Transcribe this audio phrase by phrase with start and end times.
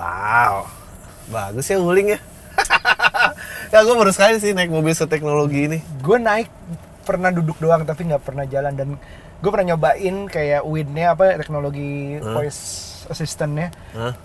[0.00, 0.64] Wow,
[1.28, 2.18] bagus ya Wuling ya.
[3.72, 5.78] ya gue baru sekali sih naik mobil seteknologi ini.
[6.00, 6.48] Gue naik
[7.04, 8.88] pernah duduk doang tapi nggak pernah jalan dan
[9.44, 12.60] gue pernah nyobain kayak Win-nya apa teknologi voice
[13.12, 13.76] assistant-nya.
[13.92, 14.16] Hah?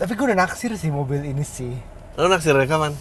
[0.00, 1.76] Tapi gue udah naksir sih mobil ini sih.
[2.16, 2.96] Lo naksir rekaman?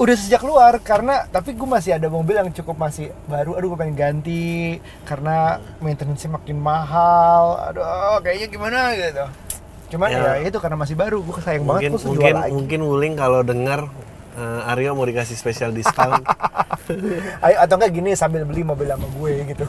[0.00, 3.60] Udah sejak keluar karena tapi gue masih ada mobil yang cukup masih baru.
[3.60, 7.60] Aduh gue pengen ganti karena maintenance-nya makin mahal.
[7.68, 9.49] Aduh kayaknya gimana gitu.
[9.90, 10.38] Cuman Ya.
[10.38, 11.18] ya, itu karena masih baru.
[11.20, 12.52] Gue sayang banget Mungkin gue mungkin lagi.
[12.54, 13.90] mungkin Wuling kalau dengar
[14.32, 16.22] eh, Aryo mau dikasih special discount.
[17.44, 19.66] Ayo, atau enggak gini sambil beli mobil sama gue gitu.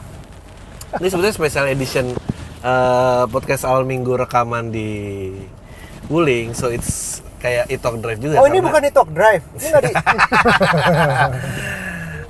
[0.92, 2.06] ini sebetulnya special edition
[2.60, 5.32] eh, podcast awal minggu rekaman di
[6.06, 8.38] Wuling, so it's kayak e-talk drive juga.
[8.38, 9.42] Oh ini bukan di Talk Drive.
[9.56, 9.92] Ini nggak di.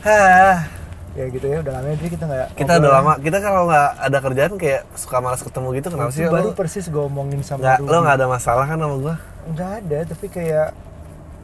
[1.12, 2.48] Ya gitu ya udah lama jadi kita nggak.
[2.56, 3.12] kita udah lama.
[3.20, 6.24] Kita kalau nggak ada kerjaan kayak suka malas ketemu gitu kenapa sih?
[6.24, 7.84] Baru lo persis gue omongin sama Ruby.
[7.92, 9.14] lo nggak ada masalah kan sama gua?
[9.52, 10.68] Nggak ada tapi kayak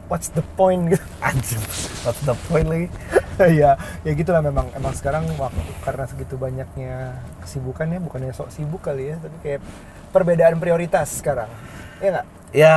[0.09, 1.05] what's the point gitu.
[1.29, 1.61] anjir
[2.01, 2.87] what's the point lagi?
[3.39, 4.73] Ya ya gitulah memang.
[4.73, 9.61] Emang sekarang waktu karena segitu banyaknya kesibukan ya bukannya sok sibuk kali ya tapi kayak
[10.09, 11.47] perbedaan prioritas sekarang.
[12.01, 12.25] Ya nggak?
[12.57, 12.73] Ya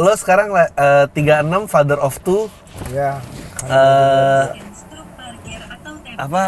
[0.00, 2.48] lo sekarang lah eh, 36 father of two.
[2.90, 3.20] Ya
[3.68, 4.73] eh
[6.16, 6.42] apa?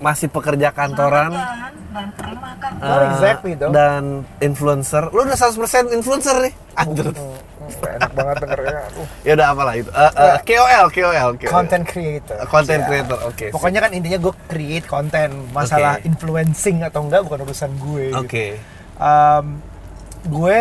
[0.00, 1.30] Masih pekerja kantoran.
[2.80, 5.10] Eh, exactly, dan influencer.
[5.10, 6.54] Lo udah 100% influencer nih.
[6.78, 7.12] Anjir.
[7.12, 7.36] Hmm,
[7.70, 8.76] nggak enak banget dengernya.
[8.88, 9.06] Aduh.
[9.22, 9.90] ya udah apalah itu.
[9.90, 12.36] Eh, eh, KOL KOL KOL content creator.
[12.46, 12.86] Content Ya.
[12.88, 16.08] creator oke pokoknya kan intinya gue create konten masalah Oke.
[16.08, 18.26] influencing atau enggak bukan urusan gue oke.
[18.26, 18.58] Gitu.
[18.98, 19.60] Um,
[20.26, 20.58] gue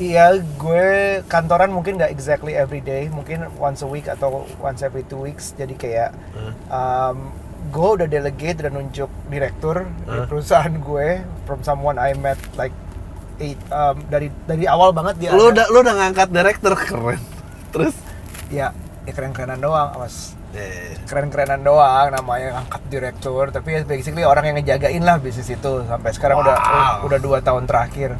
[0.00, 0.88] iya gue
[1.26, 5.52] kantoran mungkin nggak exactly every day mungkin once a week atau once every two weeks.
[5.52, 6.52] Jadi kayak Hmm.
[6.66, 7.16] um,
[7.68, 10.24] gue udah delegate dan nunjuk direktur di Huh?
[10.24, 11.08] perusahaan gue
[11.44, 12.72] from someone I met like
[13.38, 17.20] eight um, dari dari awal banget dia lo udah lo udah ngangkat director keren.
[17.70, 17.94] Terus?
[18.48, 20.32] Ya ya keren-kerenan doang awas.
[20.50, 23.48] Eh, keren-kerenan doang namanya angkat direktur.
[23.48, 27.06] Tapi ya basically orang yang ngejagain lah bisnis itu sampai sekarang udah Wow.
[27.06, 28.16] udah dua tahun terakhir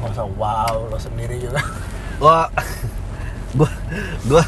[0.00, 1.60] nggak usah wow lo sendiri juga.
[2.22, 2.48] Gua
[3.58, 3.70] gua
[4.24, 4.44] gua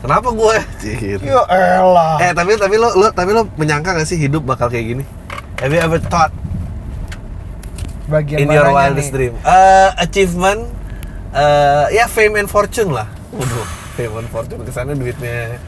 [0.00, 1.20] kenapa gue Cih.
[1.20, 1.42] ya
[1.82, 2.16] elah.
[2.22, 5.04] Eh tapi tapi lo, lo tapi lo menyangka gak sih hidup bakal kayak gini?
[5.60, 6.32] Have you ever thought
[8.08, 9.28] bagian in your wildest nih?
[9.28, 9.34] dream?
[9.44, 10.64] Eh, achievement
[11.36, 13.10] eh, ya fame and fortune lah.
[13.36, 13.68] Waduh,
[13.98, 15.60] fame and fortune kesannya duitnya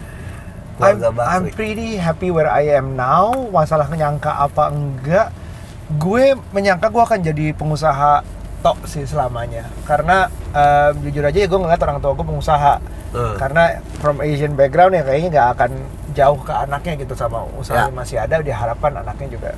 [0.81, 3.53] I'm, I'm pretty happy where I am now.
[3.53, 5.28] Masalah menyangka apa enggak
[6.00, 8.25] gue menyangka gue akan jadi pengusaha
[8.60, 9.65] tok sih selamanya.
[9.82, 12.75] Karena em, jujur aja ya gue ngeliat orang tua gue pengusaha.
[13.10, 13.34] Hmm.
[13.43, 15.71] karena from Asian background ya kayaknya nggak akan
[16.15, 17.91] jauh ke anaknya gitu sama usaha Ya.
[17.91, 18.38] masih ada.
[18.38, 19.50] Diharapkan anaknya juga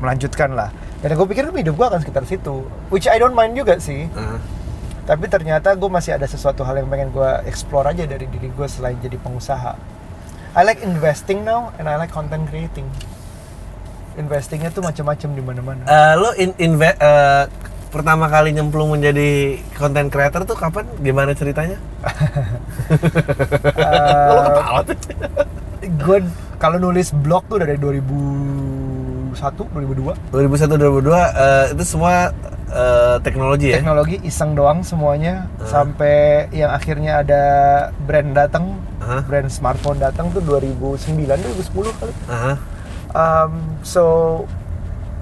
[0.00, 0.72] melanjutkan lah.
[1.04, 2.64] Dan gue pikir hidup gue akan sekitar situ.
[2.88, 4.08] Which I don't mind juga sih.
[4.08, 4.38] Eh,
[5.04, 8.64] tapi ternyata gue masih ada sesuatu hal yang pengen gue explore aja dari diri gue
[8.64, 9.76] selain jadi pengusaha.
[10.56, 12.88] I like investing now and I like content creating.
[14.16, 15.82] Investingnya tuh macam-macam di mana-mana.
[15.84, 17.44] Eh, lo in, inve- eh,
[17.96, 20.84] pertama kali nyemplung menjadi content creator tuh kapan?
[21.00, 21.80] Gimana ceritanya?
[24.28, 24.96] Lo ketawa tuh.
[25.86, 26.18] gue
[26.60, 32.36] kalau nulis blog tuh dari 2001 2002 2001 2002 eh, itu semua
[32.68, 33.80] eh, teknologi ya?
[33.80, 37.42] Teknologi iseng doang semuanya sampai yang akhirnya ada
[38.04, 39.22] brand datang Hah?
[39.24, 42.12] brand smartphone datang tuh 2009 2010 kali.
[42.28, 42.52] Aha.
[43.16, 44.04] Um, so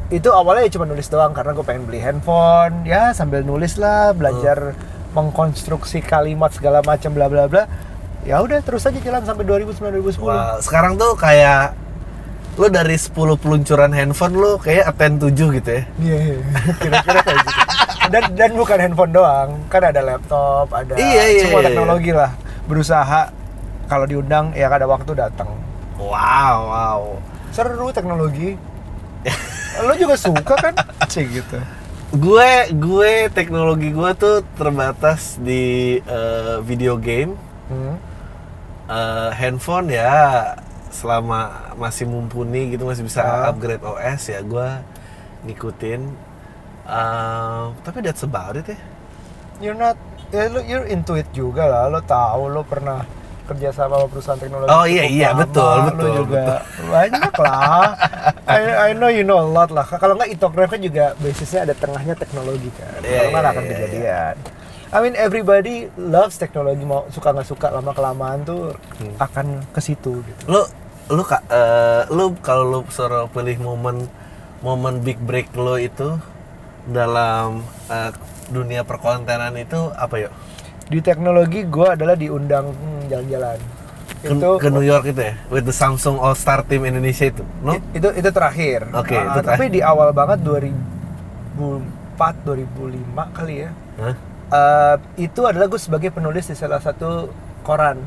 [0.09, 4.13] itu awalnya ya cuma nulis doang karena gue pengen beli handphone ya sambil nulis lah
[4.13, 4.77] belajar
[5.17, 7.65] mengkonstruksi kalimat segala macam bla bla bla
[8.25, 11.73] ya udah terus aja jalan sampai 2009 2010 Wah, sekarang tuh kayak
[12.55, 16.37] lo dari 10 peluncuran handphone lo kayak attend 7 gitu ya Iya, iya.
[16.83, 17.63] kira-kira kayak gitu.
[18.05, 22.31] Dan dan bukan handphone doang, kan ada laptop, ada Iya, iya, semua iya, teknologi lah.
[22.69, 23.33] Berusaha
[23.89, 25.49] kalau diundang ya ada waktu datang.
[25.97, 27.01] wow wow
[27.49, 28.61] Seru teknologi.
[29.81, 30.75] Lo juga suka kan?
[31.05, 31.59] Cik gitu.
[32.15, 37.35] gue gue teknologi gue tuh terbatas di eh, video game
[37.65, 37.97] Hmm.
[38.85, 40.53] Eh, handphone ya
[40.89, 43.49] selama masih mumpuni gitu masih bisa Ah.
[43.49, 44.69] upgrade OS ya gue
[45.45, 46.01] ngikutin
[46.85, 48.79] Eh, tapi that's about it ya
[49.59, 49.97] You're not
[50.29, 51.89] ya lo you're into it juga lah.
[51.89, 53.01] Lo tahu lo pernah
[53.45, 54.71] kerja sama sama perusahaan teknologi.
[54.73, 55.45] Oh, iya, iya, lama.
[55.45, 56.45] betul, betul, juga
[56.89, 57.87] banyak lah.
[58.57, 59.85] I, I know you know a lot lah.
[59.87, 63.01] Kalau nggak Itograph kan juga basisnya ada tengahnya teknologi kan.
[63.05, 64.35] Iya, Kalau nggak iya, akan iya, kejadian.
[64.95, 69.11] I mean everybody loves teknologi mau suka nggak suka lama kelamaan tuh Hmm.
[69.19, 70.43] akan ke situ gitu.
[70.47, 70.63] lu
[71.11, 74.07] lu kak eh, lu kalau lu suruh pilih momen
[74.63, 76.15] momen big break lo itu
[76.87, 78.15] dalam eh,
[78.49, 80.33] dunia perkontenan itu apa yuk?
[80.85, 83.59] Di teknologi gue adalah diundang hmm, jalan-jalan.
[84.21, 85.35] Ke, Itu ke New York itu ya?
[85.49, 87.45] With the Samsung All Star Team Indonesia itu?
[87.61, 87.77] No?
[87.93, 88.89] itu itu terakhir.
[88.93, 89.73] Oke, Ah, itu tapi terakhir.
[89.73, 90.77] di awal banget 2004
[92.45, 93.71] 2005 kali ya.
[94.01, 94.15] Hah?
[94.45, 97.29] Eh, itu adalah gue sebagai penulis di salah satu
[97.61, 98.01] koran.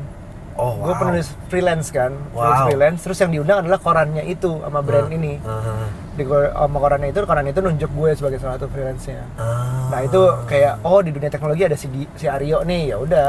[0.58, 0.98] Oh, Gue wow.
[0.98, 2.66] penulis freelance kan, Wow.
[2.66, 3.00] freelance.
[3.00, 5.38] Terus yang diundang adalah korannya itu sama brand Ah, ini.
[5.40, 9.22] ah, Di sama korannya itu, koran itu nunjuk gue sebagai salah satu freelance-nya.
[9.38, 9.86] ah.
[9.88, 13.28] Nah itu kayak oh di dunia teknologi ada si si Aryo nih ya udah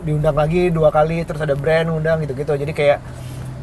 [0.00, 2.98] diundang lagi dua kali terus ada brand undang gitu-gitu jadi kayak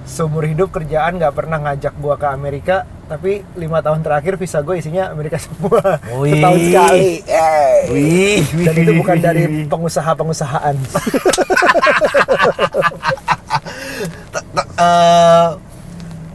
[0.04, 4.76] seumur hidup kerjaan nggak pernah ngajak gua ke Amerika tapi lima tahun terakhir visa gue
[4.78, 6.36] isinya Amerika semua Wih.
[6.36, 7.78] setahun sekali Eh.
[7.88, 10.76] Wih, dan itu bukan dari pengusaha-pengusahaan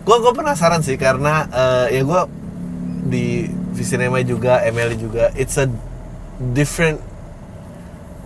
[0.02, 2.20] gue gue penasaran sih karena eh, ya gue
[3.02, 3.26] di
[3.72, 5.66] Visinema juga, ML juga, it's a
[6.52, 7.00] different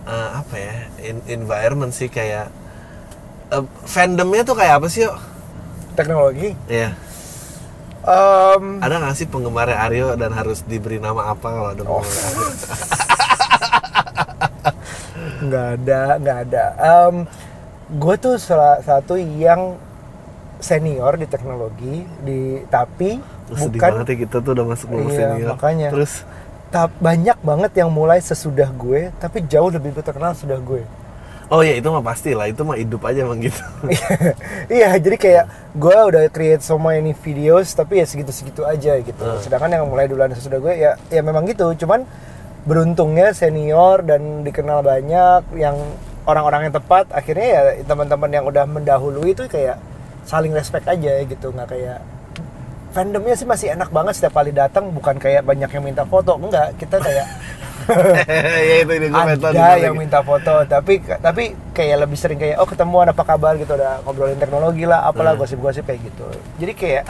[0.03, 2.49] eh, apa ya in- environment sih kayak
[3.51, 5.15] eh, fandomnya tuh kayak apa sih yuk?
[5.97, 6.93] teknologi Ya,
[8.07, 11.99] Em, ada nggak sih penggemarnya Aryo dan harus diberi nama apa kalau ada Oh.
[11.99, 12.47] penggemar
[15.39, 16.63] nggak ada nggak ada
[17.89, 19.75] gue tuh salah satu yang
[20.57, 25.29] senior di teknologi di tapi sedih bukan banget ya kita tuh udah masuk nomor Iya,
[25.29, 25.47] senior.
[25.53, 25.89] makanya.
[25.89, 26.25] Terus
[26.67, 30.83] ta- banyak banget yang mulai sesudah gue tapi jauh lebih terkenal sudah gue
[31.47, 33.63] Oh ya itu mah pasti lah, itu mah hidup aja emang gitu.
[34.69, 39.39] iya jadi kayak gue udah create so many videos tapi ya segitu-segitu aja gitu Hmm.
[39.39, 42.03] sedangkan yang mulai duluan sesudah gue ya ya memang gitu cuman
[42.63, 45.79] beruntungnya senior dan dikenal banyak yang
[46.23, 49.79] orang-orang yang tepat akhirnya ya teman-teman yang udah mendahului itu kayak
[50.23, 52.03] saling respect aja gitu nggak kayak
[52.91, 56.75] fandomnya sih masih enak banget setiap kali datang bukan kayak banyak yang minta foto enggak
[56.75, 57.23] kita kayak
[58.67, 59.35] ya itu ini gue ada
[59.77, 59.99] yang lagi.
[59.99, 64.35] minta foto tapi tapi kayak lebih sering kayak oh ketemuan apa kabar gitu ada ngobrolin
[64.35, 65.41] teknologi lah apalah Hmm.
[65.41, 66.25] gosip-gosip kayak gitu
[66.57, 67.03] jadi kayak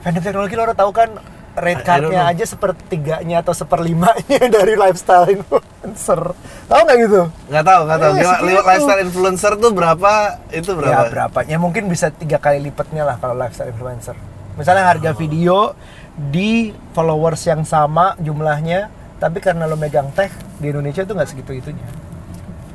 [0.00, 1.08] fandom teknologi lo udah tahu kan
[1.52, 6.20] rate cardnya aja sepertiganya atau seperlimanya dari lifestyle influencer
[6.64, 8.10] tahu nggak gitu Nggak tahu, nggak tahu.
[8.10, 8.62] Eh, Gimana, segitu.
[8.62, 10.12] lifestyle influencer tuh berapa?
[10.48, 10.94] Itu berapa?
[10.94, 14.14] ya berapanya mungkin bisa tiga kali lipatnya lah kalau lifestyle influencer
[14.52, 15.74] misalnya harga video
[16.12, 16.50] di
[16.90, 18.86] followers yang sama jumlahnya
[19.20, 21.84] tapi karena lo megang tech di Indonesia tuh nggak segitu itunya.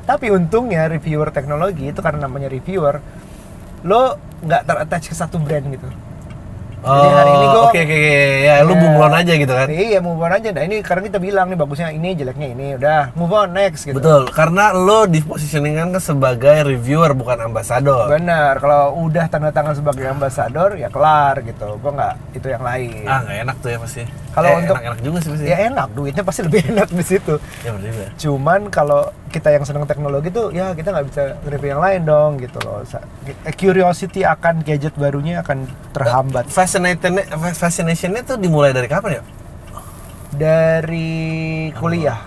[0.06, 3.02] Tapi untungnya reviewer teknologi itu karena namanya reviewer
[3.82, 5.90] lo nggak terattach ke satu brand gitu
[6.86, 8.00] Oh, Jadi hari ini gua- oke oke
[8.40, 8.80] ya lu Ya.
[8.80, 9.68] bunglon aja gitu kan.
[9.68, 13.02] iya move on aja nah ini karena kita bilang nih bagusnya ini jeleknya ini udah
[13.12, 18.06] move on next gitu Betul, karena lo dipositioningkan kan sebagai reviewer bukan ambasador.
[18.08, 23.04] benar kalau udah tanda tangan sebagai ambasador ya kelar gitu gua nggak itu yang lain
[23.04, 24.04] Ah nggak enak tuh ya pasti.
[24.32, 25.46] Kalau Eh, untuk- enak-enak juga sih pasti.
[25.48, 28.06] ya enak duitnya pasti lebih enak di situ Ya juga.
[28.16, 32.32] cuman kalau kita yang senang teknologi tuh ya kita nggak bisa review yang lain dong
[32.38, 33.04] gitu loh Sa-
[33.52, 37.24] curiosity akan gadget barunya akan terhambat Fascinationnya,
[37.56, 39.24] fascinationnya tuh dimulai dari kapan ya?
[40.36, 42.20] dari kuliah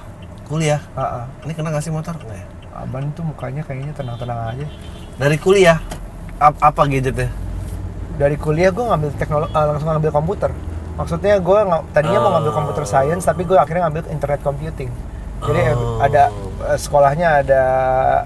[0.48, 0.80] Kuliah.
[0.96, 1.24] Ah, ah.
[1.44, 2.16] Ini kena nggak sih motor?
[2.16, 2.46] Nggak ya?
[2.72, 4.64] Aban tuh mukanya kayaknya tenang-tenang aja
[5.20, 5.76] Dari kuliah.
[6.40, 7.28] Ap- apa gadgetnya?
[8.16, 10.50] dari kuliah gue ngambil teknologi langsung ngambil komputer
[10.96, 11.58] maksudnya gue
[11.92, 12.56] tadinya mau ngambil Oh.
[12.56, 14.90] computer science tapi gue akhirnya ngambil internet computing
[15.38, 16.02] jadi Oh.
[16.02, 16.26] ada
[16.66, 17.62] eh, sekolahnya ada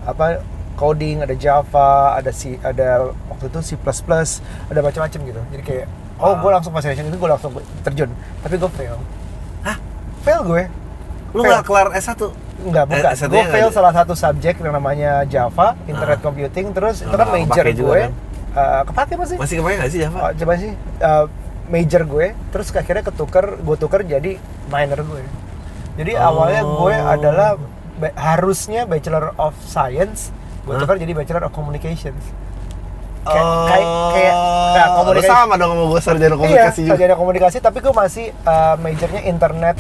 [0.06, 0.40] apa
[0.78, 5.86] coding ada Java ada C ada waktu itu C++ ada macam-macam gitu jadi kayak
[6.22, 7.50] oh gue langsung fascination itu gue langsung
[7.82, 8.96] terjun tapi gue fail
[9.60, 9.76] Hah?
[10.22, 10.62] fail gue
[11.32, 11.50] Lu Fail.
[11.50, 12.20] nggak kelar S1?
[12.62, 13.10] Enggak, Eh, bukan.
[13.10, 16.22] S1 gue fail salah satu subjek yang namanya Java, Internet Ah.
[16.22, 18.00] Computing, terus itu kan Ah, major kepake juga gue.
[18.02, 18.12] kan?
[18.52, 19.36] Eh, kepake masih?
[19.36, 20.18] Masih kebayang nggak sih Java?
[20.20, 21.24] Oh, coba sih eh,
[21.64, 24.30] major gue terus akhirnya ketuker gue tuker jadi
[24.68, 25.24] minor gue
[25.94, 26.28] jadi Oh.
[26.28, 27.50] awalnya gue adalah
[28.14, 30.28] harusnya bachelor of science
[30.62, 30.78] gue Hah?
[30.78, 32.51] tukar jadi bachelor of communications Oh,
[33.22, 34.34] kayak kayak kayak
[34.72, 36.90] kayak lu komunikasi sama dong sama gue sarjana iya komunikasi juga.
[36.90, 39.76] sarjana komunikasi tapi gue masih eh, majornya internet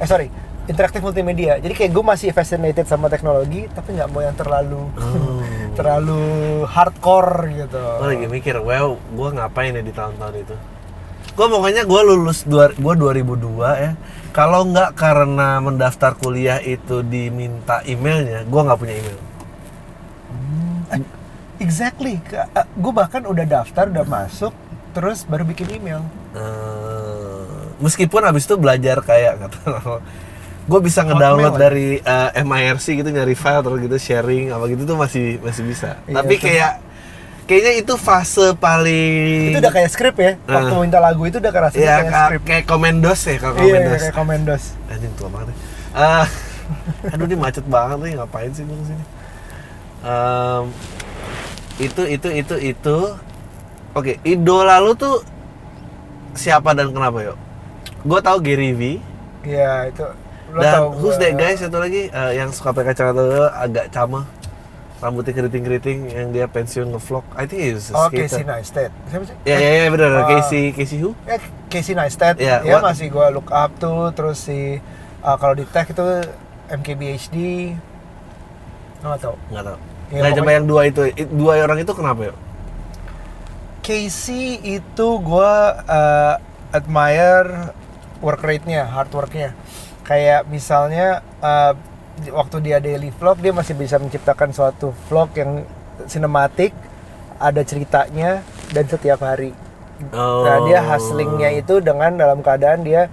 [0.00, 0.26] eh sorry
[0.64, 5.42] interaktif multimedia jadi kayak gue masih fascinated sama teknologi tapi nggak mau yang terlalu Oh.
[5.78, 6.22] terlalu
[6.66, 10.56] hardcore gitu Gue lagi mikir, wow, gue ngapain ya di tahun-tahun itu?
[11.30, 13.92] Gue pokoknya gue lulus dua, gue 2002 ya.
[14.30, 19.18] Kalau nggak karena mendaftar kuliah itu diminta emailnya, gue nggak punya email.
[21.60, 22.18] Exactly.
[22.74, 24.52] gue bahkan udah daftar, udah masuk,
[24.90, 26.00] terus baru bikin email.
[26.32, 29.58] Eh, meskipun abis itu belajar kayak kata
[30.60, 34.82] gue bisa ngedownload Hotmail dari eh, MIRC gitu nyari file terus gitu sharing apa gitu
[34.84, 35.98] tuh masih masih bisa.
[36.04, 36.42] Iya, Tapi tuh.
[36.46, 36.72] kayak
[37.44, 40.32] kayaknya itu fase paling Itu udah kayak skrip ya.
[40.40, 42.42] Waktu minta lagu itu udah kerasa ya kayak skrip.
[42.46, 44.00] kayak komendos ya kalau Iya, komendos.
[44.00, 44.62] kayak komendos.
[44.86, 45.46] Anjing tua banget.
[45.50, 45.56] ya.
[45.90, 46.26] Eh,
[47.12, 49.04] aduh ini macet banget nih ngapain sih gue ke sini
[50.00, 50.64] Em,
[51.80, 52.96] itu itu itu itu
[53.90, 55.24] oke idola lu tuh
[56.32, 57.36] siapa dan kenapa yuk
[58.02, 58.82] gue tahu Gary V
[59.40, 60.04] Iya itu.
[60.50, 63.22] Lo dan tau who's gua- that guy satu lagi eh, yang suka pakai kacamata
[63.56, 64.28] agak camah
[65.00, 68.28] rambutnya keriting-keriting yang dia pensiun ngevlog I think he's a Oh skater.
[68.28, 68.90] Casey Neistat.
[69.06, 69.36] Siapa sih?
[69.42, 70.24] ya ya ya benar Ah.
[70.28, 72.36] Casey Casey who Ya Casey Neistat.
[72.36, 74.12] Ya what- masih gue look up tuh.
[74.12, 74.76] Terus si
[75.18, 76.04] uh, kalau di tech itu
[76.68, 77.36] MKBHD.
[79.00, 79.34] Nggak tahu.
[79.48, 79.78] nggak tahu
[80.10, 82.36] Ya, nah coba yang dua itu dua orang itu kenapa yuk
[83.80, 85.54] Casey itu gue
[85.88, 86.34] uh,
[86.70, 87.74] admire
[88.20, 89.56] work rate-nya, hard work-nya.
[90.04, 91.72] Kayak misalnya uh,
[92.30, 95.64] waktu dia daily vlog dia masih bisa menciptakan suatu vlog yang
[96.04, 96.76] sinematik,
[97.40, 99.56] ada ceritanya dan setiap hari.
[100.12, 103.08] Nah dia hustlingnya itu dengan dalam keadaan dia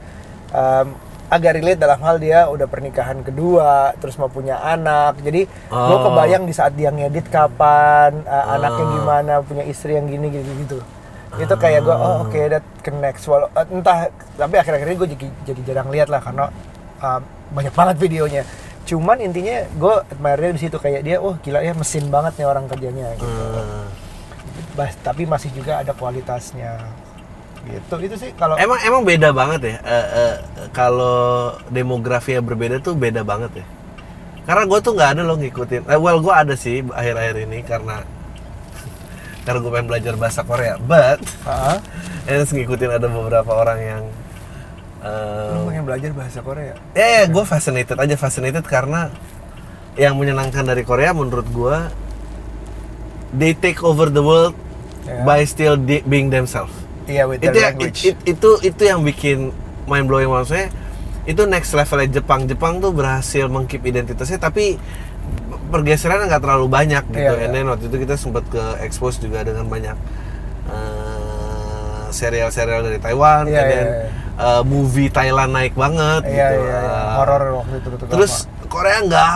[0.52, 0.96] um,
[1.28, 5.20] agak relate dalam hal dia udah pernikahan kedua, terus mau punya anak.
[5.20, 6.04] Jadi gue Oh.
[6.08, 8.56] kebayang di saat dia ngedit kapan, uh, Ah.
[8.56, 10.78] anaknya gimana, punya istri yang gini gitu gitu.
[11.36, 13.28] Itu kayak gue oh oke that connects.
[13.28, 14.08] Walau uh, entah
[14.40, 16.48] tapi akhir-akhir ini gue jadi, jadi jarang lihat lah karena
[17.04, 17.20] uh,
[17.52, 18.44] banyak banget videonya.
[18.88, 22.72] Cuman intinya gue admire di situ kayak dia, oh gila ya mesin banget nih orang
[22.72, 23.28] kerjanya gitu.
[23.28, 23.92] Hmm.
[24.80, 26.80] Bas, tapi masih juga ada kualitasnya
[27.68, 29.76] gitu itu sih kalau Emang emang beda banget ya.
[29.84, 30.36] Eh, eh,
[30.72, 33.66] kalau demografinya berbeda tuh beda banget ya.
[34.48, 35.86] Karena gue tuh nggak ada loh ngikutin.
[35.92, 38.04] Eh, well gue ada sih akhir-akhir ini karena
[39.46, 40.76] karena gue pengen belajar bahasa Korea.
[40.80, 41.22] But
[42.26, 44.04] harus ngikutin ada beberapa orang yang
[45.56, 49.08] lu pengen belajar bahasa Korea ya, ya gue fascinated aja fascinated karena
[49.96, 51.78] yang menyenangkan dari Korea menurut gue
[53.32, 54.52] they take over the world
[55.08, 55.24] Ya.
[55.24, 56.76] by still being themselves.
[57.08, 58.00] Iya with itu yang- language.
[58.04, 59.50] it- it- itu itu yang bikin
[59.84, 60.70] mind blowing maksudnya.
[61.24, 62.46] Itu next levelnya Jepang.
[62.46, 64.80] Jepang tuh berhasil mengkeep identitasnya tapi
[65.68, 67.20] pergeseran nggak terlalu banyak gitu.
[67.20, 67.44] Iya, iya.
[67.44, 69.96] and then waktu itu kita sempat ke expose juga dengan banyak
[70.68, 73.44] eh, serial-serial dari Taiwan.
[73.46, 74.08] Iya, and then iya,
[74.40, 76.64] eh, movie Thailand naik banget iya gitu.
[76.64, 76.80] iya iya.
[76.80, 78.12] Eh, horor waktu itu terutama.
[78.14, 78.34] terus
[78.68, 79.32] Korea nggak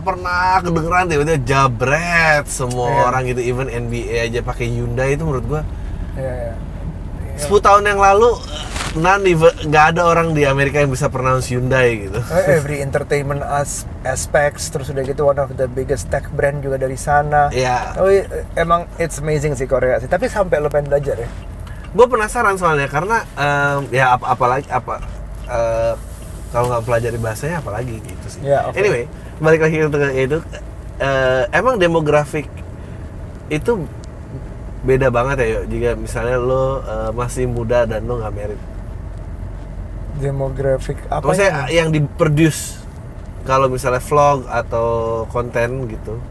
[0.00, 3.02] pernah kedengeran tiba-tiba jabret semua Iya.
[3.04, 3.40] orang gitu.
[3.40, 5.62] Even NBA aja pakai Hyundai itu menurut gua
[6.14, 6.54] iya iya
[7.36, 8.38] 10 tahun yang lalu
[8.94, 12.20] none even- nggak ada orang di Amerika yang bisa pronounce Hyundai gitu.
[12.30, 16.78] Eh, every entertainment as aspects terus udah gitu one of the biggest tech brand juga
[16.78, 18.22] dari sana Ya, oh, iya,
[18.54, 21.26] emang it's amazing sih Korea sih tapi sampai lo pengen belajar ya
[21.94, 24.98] gue penasaran soalnya karena em, ya apa apalagi apa
[25.46, 25.94] eh,
[26.50, 28.40] kalau nggak pelajari bahasanya apalagi gitu sih.
[28.46, 28.78] Ya, oke.
[28.78, 29.10] Anyway,
[29.42, 30.38] balik lagi ke itu
[31.02, 32.46] eh, emang demografik
[33.50, 33.90] itu
[34.84, 38.62] beda banget ya yuk jika misalnya lo eh, masih muda dan lo nggak married.
[40.14, 42.78] demographic apa Maksudnya yang diproduce
[43.42, 44.86] kalau misalnya vlog atau
[45.26, 46.22] konten gitu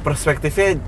[0.00, 0.80] perspektifnya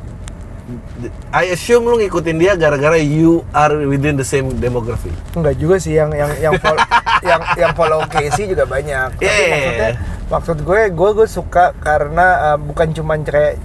[1.33, 5.09] I assume lu ngikutin dia gara-gara you are within the same demography.
[5.33, 6.76] Enggak juga sih yang yang yang follow,
[7.28, 9.20] yang yang follow Casey juga banyak.
[9.20, 9.52] Tapi Yeah.
[9.52, 9.90] maksudnya
[10.28, 13.14] maksud gue gue gue suka karena uh, bukan cuma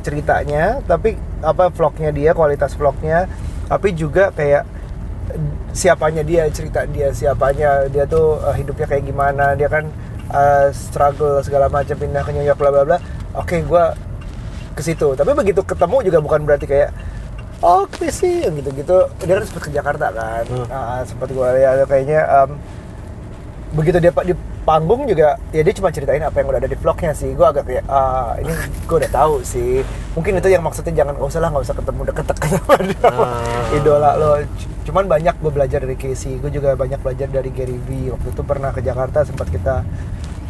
[0.04, 3.32] ceritanya, tapi apa vlognya dia, kualitas vlognya,
[3.72, 4.64] tapi juga kayak
[5.32, 9.88] uh, siapanya dia, cerita dia, siapanya dia tuh uh, hidupnya kayak gimana, dia kan
[10.32, 12.98] uh, struggle segala macam pindah ke New York bla bla bla.
[13.34, 13.84] Oke, gue
[14.74, 15.14] ke situ.
[15.14, 16.92] Tapi begitu ketemu juga bukan berarti kayak
[17.64, 19.08] oh sih yang gitu-gitu.
[19.24, 20.44] Dia kan sempat ke Jakarta kan.
[20.48, 20.68] Hmm.
[20.68, 22.60] Nah, sempat gue lihat kayaknya um,
[23.74, 27.12] begitu dia di panggung juga ya dia cuma ceritain apa yang udah ada di vlognya
[27.18, 27.34] sih.
[27.34, 28.54] Gue agak kayak ah ini
[28.86, 29.82] gue udah tahu sih.
[30.14, 33.10] Mungkin itu yang maksudnya jangan nggak usah lah nggak usah ketemu deket-deket sama dia.
[33.10, 33.76] Ah.
[33.76, 34.32] Idola lo.
[34.86, 36.38] Cuman banyak gue belajar dari Casey.
[36.38, 38.14] Gue juga banyak belajar dari Gary Vee.
[38.14, 39.82] Waktu itu pernah ke Jakarta sempat kita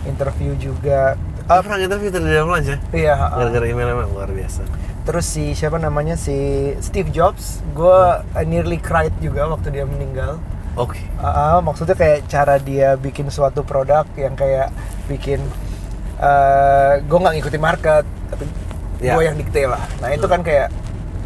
[0.03, 1.15] interview juga.
[1.48, 2.77] Ah, pernah interview tadi di dalam lunch ya?
[2.92, 3.13] Iya.
[3.20, 3.39] ah.
[3.39, 4.63] Gara-gara email emang luar biasa.
[5.03, 8.00] Terus si siapa namanya si Steve Jobs, gue
[8.48, 10.39] nearly cried juga waktu dia meninggal.
[10.74, 10.98] Oke.
[11.22, 14.74] Ah, ah, maksudnya kayak cara dia bikin suatu produk yang kayak
[15.06, 15.39] bikin
[17.03, 18.46] gue nggak ngikutin market, tapi
[19.03, 19.20] Ya.
[19.20, 19.84] gue yang dikte lah.
[20.00, 20.72] Nah itu kan kayak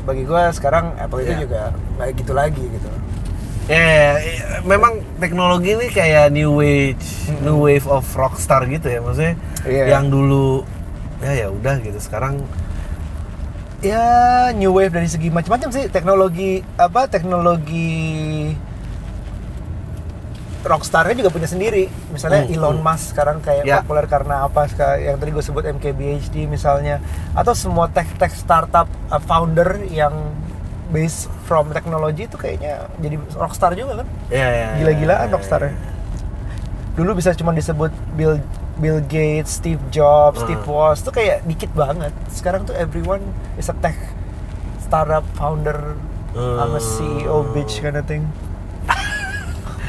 [0.01, 1.39] bagi gue sekarang Apple itu Ya.
[1.45, 1.61] juga
[1.99, 2.89] nggak gitu lagi gitu.
[3.67, 6.97] Ya, ya, ya, memang teknologi ini kayak new wave,
[7.43, 9.35] new wave of rockstar gitu ya, maksudnya
[9.67, 9.99] Iya.
[9.99, 10.63] yang dulu
[11.19, 12.41] ya ya udah gitu, sekarang
[13.77, 18.49] Ya new wave dari segi macam-macam sih teknologi apa teknologi
[20.59, 21.85] Rockstarnya juga punya sendiri.
[22.09, 22.83] Misalnya Hmm, Elon hmm.
[22.83, 23.79] Musk sekarang kayak Ya.
[23.79, 24.65] populer karena apa?
[24.95, 26.97] Yang tadi gue sebut MKBHD misalnya,
[27.31, 30.13] atau semua tech-tech startup uh, founder yang
[30.87, 34.07] based from teknologi itu kayaknya jadi rockstar juga kan?
[34.29, 34.67] ya ya.
[34.77, 35.71] Gila-gilaan ya, rockstar ya.
[36.95, 38.39] Dulu bisa cuma disebut Bill
[38.75, 40.69] Bill Gates, Steve Jobs, Steve Hmm.
[40.69, 42.13] Woz tuh kayak dikit banget.
[42.27, 43.21] Sekarang tuh everyone
[43.55, 43.97] is a tech
[44.79, 45.97] startup founder,
[46.33, 47.51] I'm a CEO Hmm.
[47.51, 48.29] bitch kind of thing.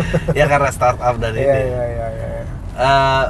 [0.39, 1.65] ya karena startup dan Iya ini.
[1.69, 2.29] iya iya iya.
[2.79, 3.25] Eh,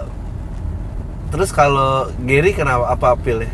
[1.29, 3.45] terus kalau Gary kenapa apa appeal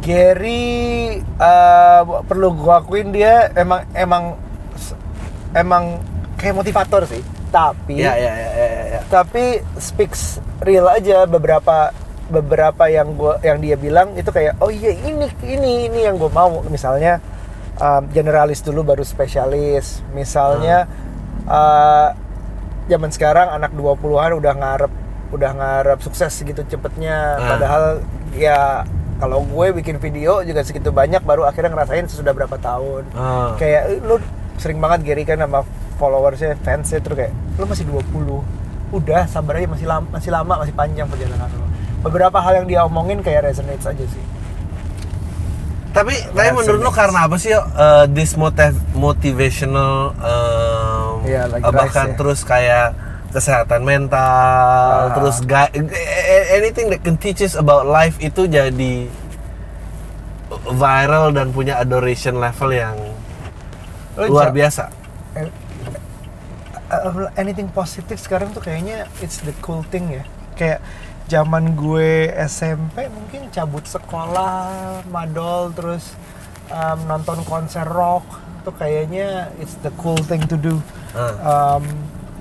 [0.00, 4.24] Gary eh, perlu gua akuin dia emang emang
[5.52, 5.84] emang
[6.36, 7.22] kayak motivator sih.
[7.48, 8.50] Tapi Ya ya ya ya.
[8.50, 9.00] ya, ya.
[9.06, 11.94] tapi speaks real aja beberapa
[12.26, 16.26] beberapa yang gua yang dia bilang itu kayak oh iya ini ini ini yang gue
[16.28, 17.22] mau misalnya
[17.78, 20.88] um, generalis dulu baru spesialis misalnya
[21.48, 22.08] uh,
[22.88, 24.92] zaman sekarang anak 20-an udah ngarep
[25.32, 27.40] udah ngarep sukses segitu cepetnya.
[27.40, 27.48] Ah.
[27.56, 27.84] padahal
[28.36, 28.84] ya
[29.18, 33.02] kalau gue bikin video juga segitu banyak baru akhirnya ngerasain sesudah berapa tahun.
[33.16, 33.56] Ah.
[33.58, 34.20] kayak "Eh, lu
[34.60, 35.66] sering banget Gary kan sama
[35.98, 38.42] followersnya fansnya terus kayak lu masih 20
[38.94, 41.66] udah sabar aja masih lama masih lama masih panjang perjalanan lu.
[42.04, 44.24] Beberapa hal yang dia omongin kayak resonates aja sih.
[45.94, 51.72] Tapi tapi menurut lu karena apa sih uh, this motiv motivational um, Iya, lagi uh,
[51.72, 52.16] bahkan ya.
[52.16, 52.88] terus kayak
[53.32, 55.14] kesehatan mental, Ah.
[55.18, 55.72] terus ga-
[56.54, 59.10] anything that can teach us about life itu jadi
[60.70, 62.94] viral dan punya adoration level yang
[64.14, 64.86] Lu luar biasa.
[65.34, 65.50] Eh,
[67.34, 70.22] anything positif sekarang tuh kayaknya it's the cool thing ya
[70.54, 70.78] kayak
[71.26, 76.14] zaman gue SMP mungkin cabut sekolah madol terus
[76.70, 78.22] um, nonton konser rock
[78.64, 80.80] tuh kayaknya it's the cool thing to do
[81.12, 81.76] Ah.
[81.76, 81.84] Um,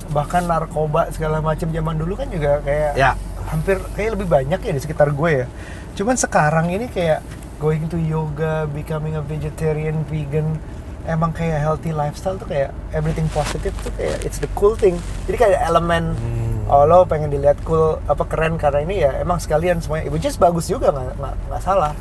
[0.09, 3.13] bahkan narkoba segala macam zaman dulu kan juga kayak Ya.
[3.45, 5.47] hampir kayak lebih banyak ya di sekitar gue ya
[5.93, 7.21] cuman sekarang ini kayak
[7.55, 10.57] going to yoga becoming a vegetarian vegan
[11.03, 15.37] emang kayak healthy lifestyle tuh kayak everything positive tuh kayak it's the cool thing jadi
[15.39, 16.65] kayak elemen Hmm.
[16.65, 20.33] oh lo pengen dilihat cool apa keren karena ini ya emang sekalian semuanya which is
[20.33, 21.13] bagus juga nggak
[21.45, 21.91] nggak salah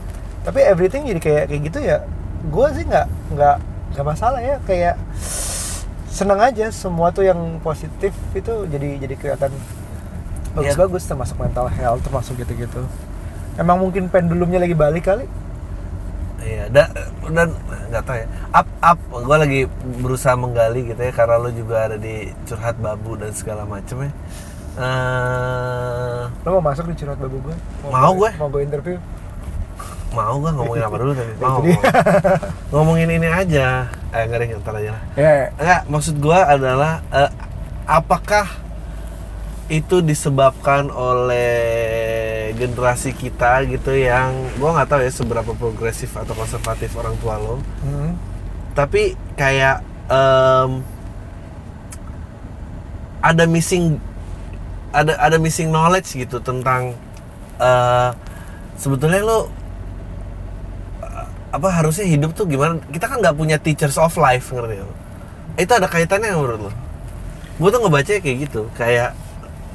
[0.43, 1.99] tapi everything jadi kayak kayak gitu ya
[2.45, 3.57] gue sih nggak nggak
[3.93, 4.97] nggak masalah ya kayak
[6.09, 9.53] seneng aja semua tuh yang positif itu jadi jadi kelihatan
[10.53, 12.85] bagus-bagus termasuk mental health termasuk gitu-gitu
[13.57, 15.27] emang mungkin pendulumnya lagi balik kali
[16.43, 16.91] Iya, dan
[17.31, 17.55] dan
[17.87, 18.27] nggak tahu ya.
[18.51, 19.61] Up up, gue lagi
[20.03, 24.11] berusaha menggali gitu ya karena lo juga ada di curhat babu dan segala macem ya.
[24.75, 28.31] Eh, lo mau masuk di curhat babu gue Mau gue.
[28.43, 28.99] mau gue interview
[30.13, 31.33] mau gak ngomongin apa dulu tadi?
[31.43, 31.59] Mau.
[31.65, 31.81] Jadi-
[32.73, 33.89] ngomongin ini aja.
[34.13, 35.03] Eh nggak deh, ntar aja lah.
[35.17, 37.31] ya Enggak, maksud gua adalah eh,
[37.89, 38.47] apakah
[39.73, 44.29] itu disebabkan oleh generasi kita gitu yang
[44.61, 48.13] gua nggak tahu ya seberapa progresif atau konservatif orang tua lo hmm.
[48.77, 49.81] tapi kayak
[50.13, 50.85] em,
[53.25, 53.97] ada missing
[54.93, 56.93] ada ada missing knowledge gitu tentang
[57.57, 58.11] eh,
[58.77, 59.49] sebetulnya lo
[61.53, 62.81] apa harusnya hidup tuh gimana?
[62.89, 64.95] Kita kan nggak punya teachers of life ngerti lo
[65.61, 66.73] itu ada kaitannya menurut lo?
[67.61, 69.13] Gue tuh ngebaca kayak gitu kayak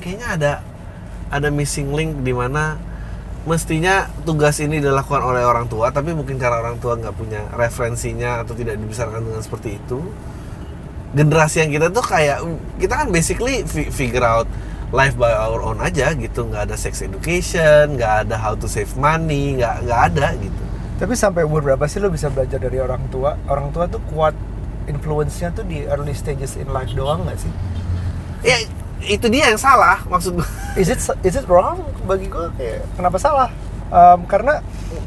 [0.01, 0.51] kayaknya ada
[1.29, 2.81] ada missing link di mana
[3.45, 8.43] mestinya tugas ini dilakukan oleh orang tua tapi mungkin karena orang tua nggak punya referensinya
[8.43, 10.03] atau tidak dibesarkan dengan seperti itu
[11.15, 12.43] generasi yang kita tuh kayak
[12.81, 14.49] kita kan basically fi- figure out
[14.91, 16.47] life by our own aja gitu.
[16.47, 20.63] Nggak ada sex education nggak ada how to save money nggak nggak ada gitu
[20.97, 23.37] tapi sampai umur berapa sih lo bisa belajar dari orang tua?
[23.45, 24.33] Orang tua tuh kuat
[24.89, 27.51] influence-nya tuh di early stages in life doang nggak sih?
[28.41, 28.57] Ya
[29.05, 30.49] itu dia yang salah maksud gue
[30.81, 33.49] is it is it wrong bagi gue kayak kenapa salah?
[33.93, 34.59] Em, karena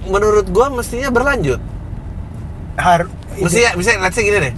[0.07, 1.61] menurut gue mestinya berlanjut.
[2.79, 4.55] Har mestinya bisa let's say gini deh.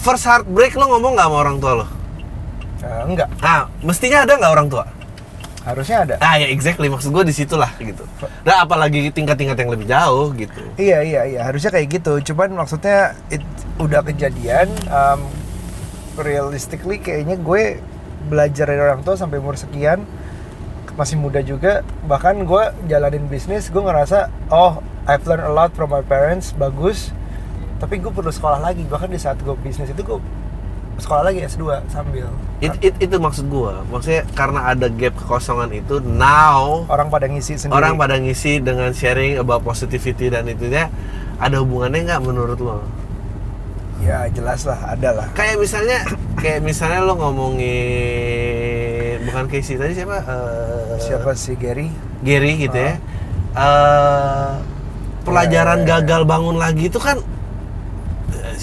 [0.00, 1.86] First heartbreak lo ngomong nggak sama orang tua lo?
[2.84, 4.84] Eh, enggak ah mestinya ada nggak orang tua
[5.64, 8.04] harusnya ada ah ya exactly maksud gue di situlah gitu
[8.44, 12.18] nah apalagi tingkat-tingkat yang lebih jauh gitu Iya iya iya harusnya kayak gitu.
[12.32, 13.40] Cuman maksudnya it,
[13.78, 14.66] udah kejadian.
[14.90, 15.22] Um,
[16.14, 17.82] realistically kayaknya gue
[18.30, 20.02] belajar dari orang tua sampai umur sekian
[20.94, 21.86] masih muda juga.
[22.06, 27.14] Bahkan gue jalanin bisnis gue ngerasa oh I've learned a lot from my parents bagus.
[27.78, 28.82] Tapi gue perlu sekolah lagi.
[28.86, 30.18] Bahkan di saat gue bisnis itu gue
[30.96, 32.26] sekolah lagi S2 sambil.
[32.58, 37.56] It- it- itu maksud gua maksudnya karena ada gap kekosongan itu now Orang pada ngisi
[37.56, 37.74] sendiri.
[37.74, 40.88] orang pada ngisi dengan sharing about positivity dan itunya
[41.36, 42.78] ada hubungannya nggak menurut lo
[44.00, 45.26] Ya jelas lah ada lah.
[45.32, 46.04] kayak misalnya
[46.40, 47.14] kayak misalnya lo
[47.84, 51.90] ngomongin bukan Casey tadi siapa Eh, Siapa sih Gary?
[52.20, 52.96] Gary gitu ya
[53.52, 54.50] Eh,
[55.22, 55.90] pelajaran Ya, ya, ya.
[56.00, 57.26] gagal bangun lagi itu kan si-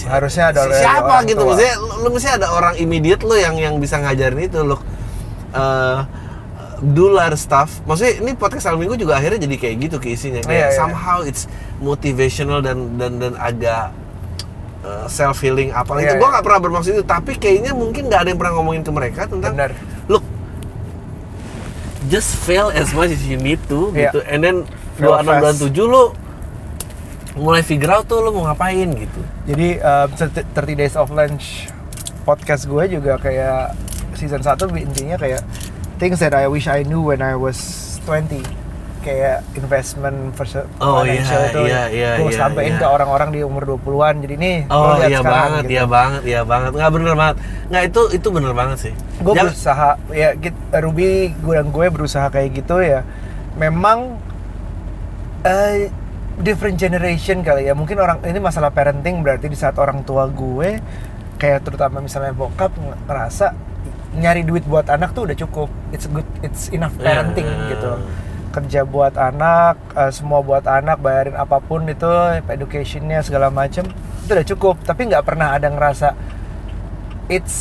[0.05, 1.47] Harusnya ada si- siapa orang gitu tua.
[1.51, 4.77] maksudnya lu, lu mesti ada orang immediate lo yang yang bisa ngajarin itu lo
[5.51, 5.99] Eh,
[6.81, 7.83] dular stuff.
[7.83, 10.41] Maksudnya ini podcast Al Minggu juga akhirnya jadi kayak gitu keisinya.
[10.41, 10.79] Kayak Iya, iya.
[10.79, 11.45] somehow it's
[11.77, 13.91] motivational dan dan dan agak
[15.05, 16.07] self healing apa itu.
[16.07, 16.33] Iya, Gua iya.
[16.33, 19.53] nggak pernah bermaksud itu, tapi kayaknya mungkin nggak ada yang pernah ngomongin ke mereka tentang
[19.53, 19.71] Benar.
[20.07, 20.23] look
[22.07, 24.09] just fail as much as you need to Iya.
[24.09, 24.19] gitu.
[24.25, 24.57] And then
[24.95, 25.53] Fail 26 bulan.
[25.53, 26.03] 7 lu
[27.33, 29.21] mulai figure out tuh lu mau ngapain gitu.
[29.45, 31.71] Jadi um, 30 30 Days of Lunch
[32.21, 33.73] podcast gue juga kayak
[34.13, 35.41] season 1 intinya kayak
[35.97, 37.57] things that I wish I knew when I was
[38.03, 38.43] 20
[39.01, 42.77] kayak investment vers- Oh, financial iya, itu iya, iya, gue iya, sampein iya.
[42.77, 45.73] ke orang-orang di umur 20-an jadi nih lo Oh iya sekarang, banget, gitu.
[45.73, 46.71] iya banget, iya banget.
[46.77, 47.35] Nggak bener banget.
[47.65, 48.93] Nggak itu itu bener banget sih.
[49.17, 50.29] gue Jangan- berusaha ya
[50.77, 53.01] Ruby gue dan gue berusaha kayak gitu ya
[53.55, 54.21] memang
[55.41, 55.89] eh,
[56.41, 57.73] different generation kali ya.
[57.73, 60.81] Mungkin orang ini masalah parenting berarti di saat orang tua gue
[61.37, 63.53] kayak terutama misalnya bokap ng- ngerasa
[64.13, 65.69] nyari duit buat anak tuh udah cukup.
[65.89, 67.15] It's good it's enough Ya.
[67.15, 67.91] parenting gitu.
[68.51, 72.09] Kerja buat anak eh, semua buat anak bayarin apa pun itu
[72.45, 73.87] educationnya segala macem
[74.21, 74.75] itu udah cukup.
[74.83, 76.11] Tapi nggak pernah ada ngerasa
[77.27, 77.55] it's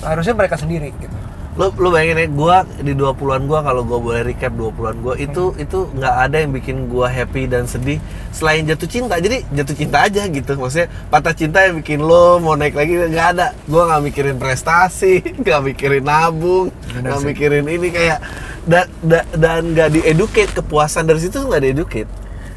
[0.00, 1.16] harusnya mereka sendiri gitu.
[1.54, 5.54] Lu lu bayangin ya, gua di 20-an gua kalau gua boleh recap 20-an gua itu
[5.56, 8.02] itu nggak ada yang bikin gua happy dan sedih
[8.34, 9.14] selain jatuh cinta.
[9.16, 10.52] Jadi jatuh cinta aja gitu.
[10.52, 13.54] Maksudnya patah cinta yang bikin lo mau naik lagi nggak ada.
[13.64, 18.18] Gua nggak mikirin prestasi, nggak mikirin nabung, nggak mikirin ini kayak
[18.64, 22.10] dan da- dan nggak dieducate kepuasan dari situ nggak dieducate.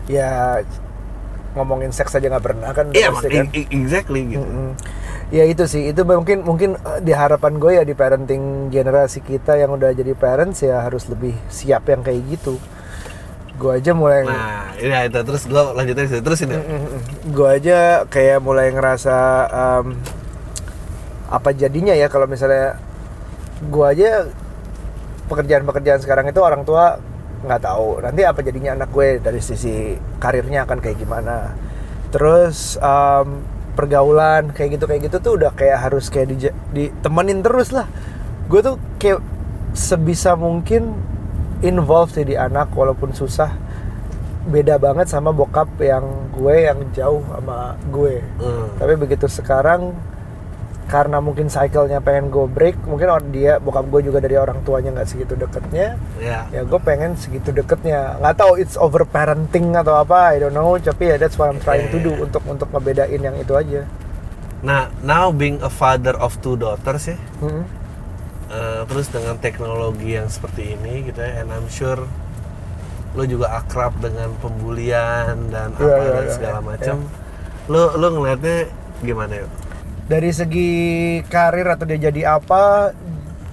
[0.08, 0.64] ya
[1.52, 4.40] ngomongin seks aja nggak pernah kan Iya, mak- kan exactly gitu.
[4.40, 4.72] Mm-mm.
[5.28, 9.60] ya itu sih itu mungkin mungkin eh, di harapan gue ya di parenting generasi kita
[9.60, 12.56] yang udah jadi parents ya harus lebih siap yang kayak gitu
[13.58, 15.20] gue aja mulai Nah, ini itu.
[15.26, 16.22] Terus gua lanjutin situ.
[16.22, 16.56] terus ini.
[17.26, 19.18] gue aja kayak mulai ngerasa
[19.50, 19.86] em,
[21.28, 22.78] apa jadinya ya kalau misalnya
[23.60, 24.30] gue aja
[25.28, 27.02] pekerjaan-pekerjaan sekarang itu orang tua
[27.44, 28.00] nggak tahu.
[28.06, 31.58] Nanti apa jadinya anak gue dari sisi karirnya akan kayak gimana.
[32.14, 33.42] Terus em,
[33.74, 36.38] pergaulan kayak gitu kayak gitu tuh udah kayak harus kayak di,
[36.74, 37.90] ditemenin terus lah.
[38.46, 39.20] Gue tuh kayak
[39.74, 40.94] sebisa mungkin
[41.60, 43.50] involved sih di anak walaupun susah
[44.46, 48.68] beda banget sama bokap yang gue yang jauh sama gue Hmm.
[48.76, 49.92] tapi begitu sekarang
[50.88, 54.96] karena mungkin cycle-nya pengen go break mungkin orang dia bokap gue juga dari orang tuanya
[54.96, 56.48] nggak segitu deketnya Ya.
[56.48, 60.80] ya gue pengen segitu deketnya nggak tahu it's over parenting atau apa I don't know
[60.80, 63.84] tapi ya that's what I'm trying to do untuk untuk ngebedain yang itu aja
[64.58, 67.62] Nah, now being a father of two daughters ya, Mm-mm.
[68.50, 72.04] Eh, terus dengan teknologi yang seperti ini gitu ya, and I'm sure
[73.18, 76.68] lo juga akrab dengan pembulian dan Iya, apa iya, dan iya, segala iya.
[76.68, 76.96] macam.
[77.68, 78.58] Lo lo ngelihatnya
[79.02, 79.48] gimana ya?
[80.08, 80.70] dari segi
[81.28, 82.96] karir atau dia jadi apa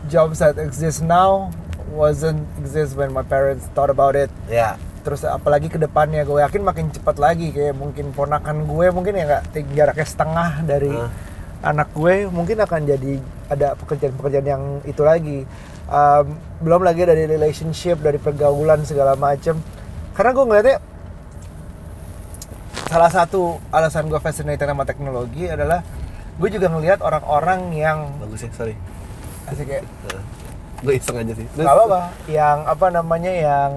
[0.07, 1.51] jobs that exist now
[1.91, 6.63] wasn't exist when my parents thought about it Ya, terus apalagi ke depannya gue yakin
[6.63, 9.43] makin cepat lagi kayak mungkin ponakan gue mungkin ya nggak
[9.75, 11.11] jaraknya setengah dari Hah?
[11.75, 15.45] anak gue mungkin akan jadi ada pekerjaan-pekerjaan yang itu lagi.
[15.85, 19.61] Um, belum lagi dari relationship dari pergaulan segala macem.
[20.17, 20.77] Karena gue ngeliatnya
[22.89, 25.83] salah satu alasan gue fascinated sama teknologi adalah
[26.39, 28.75] gue juga ngelihat orang-orang yang bagus ya, sorry.
[29.45, 29.85] asik kayak
[30.85, 31.47] gue iseng aja sih.
[31.57, 32.01] Nggak apa-apa.
[32.29, 33.71] Yang apa namanya yang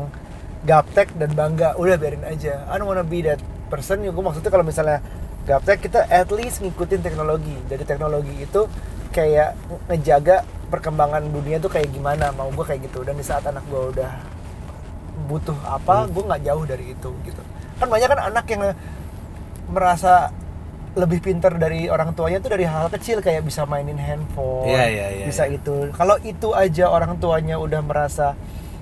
[0.67, 2.67] gaptek dan bangga udah biarin aja.
[2.67, 3.39] I don't wanna be that
[3.71, 4.03] person.
[4.03, 4.99] Gue maksudnya kalau misalnya
[5.47, 7.55] gaptek kita at least ngikutin teknologi.
[7.67, 8.67] Dari teknologi itu
[9.17, 13.65] kayak ngejaga perkembangan dunia tuh kayak gimana mau gue kayak gitu dan di saat anak
[13.65, 14.11] gue udah
[15.25, 17.41] butuh apa gue nggak jauh dari itu gitu
[17.75, 18.61] kan banyak kan anak yang
[19.67, 20.29] merasa
[20.93, 25.05] lebih pintar dari orang tuanya tuh dari hal kecil kayak bisa mainin handphone Iya, iya,
[25.13, 25.57] iya, bisa iya.
[25.57, 28.33] itu kalau itu aja orang tuanya udah merasa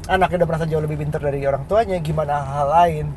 [0.06, 3.08] anaknya udah merasa jauh lebih pintar dari orang tuanya gimana hal lain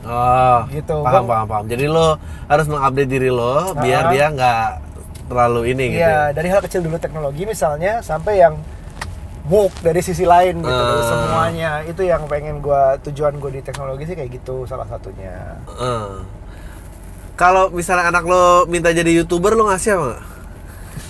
[0.00, 0.94] Oh, Gitu.
[0.96, 1.64] Paham, Gua- paham, paham.
[1.66, 4.10] Jadi lo harus mengupdate diri lo biar Ah.
[4.14, 4.87] dia nggak
[5.28, 6.00] terlalu ini gitu.
[6.00, 6.24] Iya, ya.
[6.32, 8.56] dari hal kecil dulu teknologi misalnya sampai yang
[9.46, 11.04] woke dari sisi lain gitu Ah.
[11.04, 16.10] semuanya itu yang pengen gua tujuan gue di teknologi sih kayak gitu salah satunya Eh.
[17.32, 20.22] Kalau misalnya anak lo minta jadi youtuber lo ngasih apa nggak?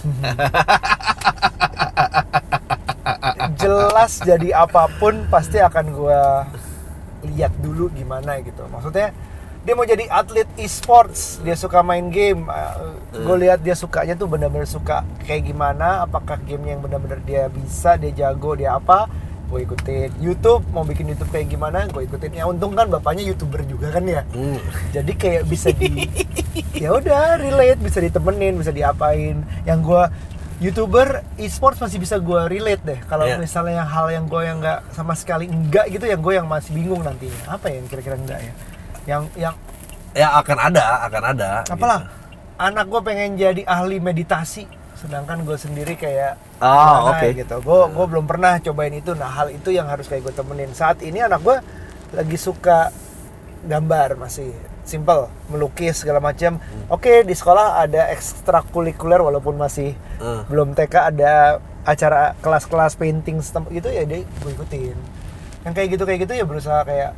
[3.59, 6.47] jelas jadi apa pun pasti akan gua
[7.25, 9.11] lihat dulu gimana gitu maksudnya
[9.69, 11.45] dia mau jadi atlet e-sports.
[11.45, 12.49] Dia suka main game.
[13.13, 18.01] Gue lihat dia sukanya tuh benar-benar suka kayak gimana apakah game yang benar-benar dia bisa
[18.01, 19.13] dia jago dia apa.
[19.53, 22.41] Gue ikutin YouTube mau bikin YouTube kayak gimana gue ikutin.
[22.41, 24.25] Ya untung kan bapaknya youtuber juga kan ya.
[24.33, 24.57] Hmm.
[24.89, 26.09] jadi kayak bisa di
[26.89, 29.45] ya udah relate bisa ditemenin bisa diapain.
[29.69, 30.03] Yang gua
[30.65, 33.01] youtuber e-sports masih bisa gue relate deh.
[33.05, 33.37] Kalau Iya.
[33.37, 36.73] misalnya yang hal yang gue yang nggak sama sekali enggak gitu yang gue yang masih
[36.73, 37.53] bingung nantinya.
[37.53, 38.53] Apa ya yang kira-kira enggak ya
[39.09, 39.57] yang yang
[40.13, 42.01] ya akan ada akan ada apalah?
[42.05, 42.13] gitu.
[42.61, 47.23] anak gue pengen jadi ahli meditasi sedangkan gue sendiri kayak Oh, oke.
[47.33, 47.55] gitu.
[47.61, 49.15] Gue gue belum pernah cobain itu.
[49.15, 50.75] Nah hal itu yang harus kayak gue temenin.
[50.75, 51.55] Saat ini anak gue
[52.13, 52.91] lagi suka
[53.63, 54.51] gambar masih.
[54.83, 56.89] Simple melukis segala macam Hmm.
[56.91, 60.41] oke di sekolah ada ekstrakurikuler walaupun masih Eh.
[60.47, 63.39] belum TK ada acara kelas-kelas painting
[63.71, 64.97] gitu ya dia gue ikutin.
[65.63, 67.15] Yang kayak gitu kayak gitu ya berusaha kayak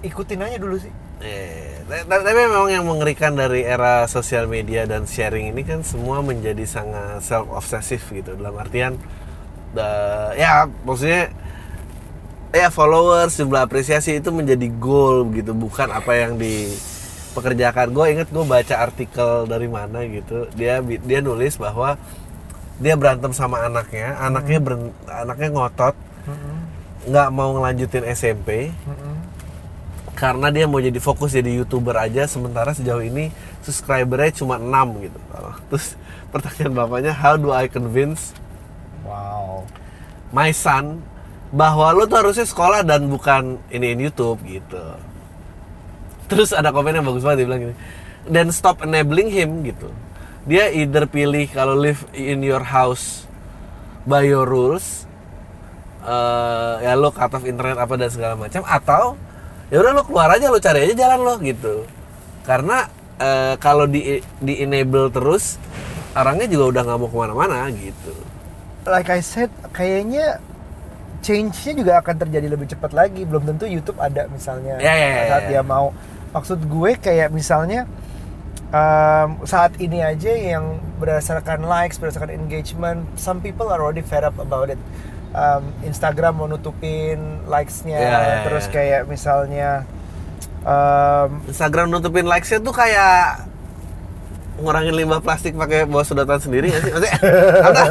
[0.00, 0.92] ikutin aja dulu sih.
[1.18, 6.22] Eh, ta- tapi memang yang mengerikan dari era sosial media dan sharing ini kan semua
[6.22, 8.38] menjadi sangat self obsessive gitu.
[8.38, 8.94] Dalam artian
[9.74, 11.34] da- ya maksudnya
[12.48, 15.50] ya followers jumlah apresiasi itu menjadi goal gitu.
[15.52, 17.90] Bukan apa yang dipekerjakan.
[17.90, 20.46] Gue inget gue baca artikel dari mana gitu.
[20.54, 21.98] Dia dia nulis bahwa
[22.78, 24.14] dia berantem sama anaknya.
[24.16, 25.94] Anaknya beren- anaknya ngotot.
[27.08, 28.70] Nggak mau ngelanjutin SMP
[30.18, 33.30] karena dia mau jadi fokus jadi youtuber aja sementara sejauh ini
[33.62, 35.18] subscribernya cuma 6 gitu.
[35.70, 35.94] Terus
[36.34, 38.34] pertanyaan bapaknya how do I convince
[39.06, 39.62] wow.
[40.34, 41.06] my son
[41.54, 44.42] bahwa lo tuh harusnya sekolah dan bukan iniin YouTube?
[44.42, 44.82] Gitu.
[46.26, 47.76] Terus ada komen yang bagus banget dia bilang gini
[48.26, 49.94] dan stop enabling him gitu.
[50.50, 53.22] Dia either pilih kalau live in your house
[54.02, 55.06] by your rules
[56.02, 59.14] eh, ya lo cut off internet apa dan segala macam atau
[59.68, 61.84] ya udah lo keluar aja lo cari aja jalan lo gitu.
[62.44, 62.88] Karena
[63.20, 65.60] eh, kalau di di enable terus
[66.16, 68.14] orangnya juga udah nggak mau ke mana-mana gitu.
[68.88, 70.40] Like I said kayaknya
[71.20, 73.22] change-nya juga akan terjadi lebih cepat lagi.
[73.28, 74.80] Belum tentu YouTube ada misalnya.
[74.80, 75.50] Ya, ya, ya, saat ya.
[75.58, 75.92] dia mau.
[76.32, 77.88] Maksud gue kayak misalnya
[78.72, 84.36] um, saat ini aja yang berdasarkan likes berdasarkan engagement some people are already fed up
[84.40, 84.80] about it
[85.32, 88.36] um, Instagram mau nutupin likes-nya Ya, ya, ya.
[88.48, 89.84] terus kayak misalnya
[90.64, 93.48] um, Instagram nutupin likes-nya tuh kayak
[94.58, 96.90] ngurangin limbah plastik pakai bawa sedotan sendiri nggak sih?
[96.90, 97.14] Maksudnya,
[97.70, 97.82] apa?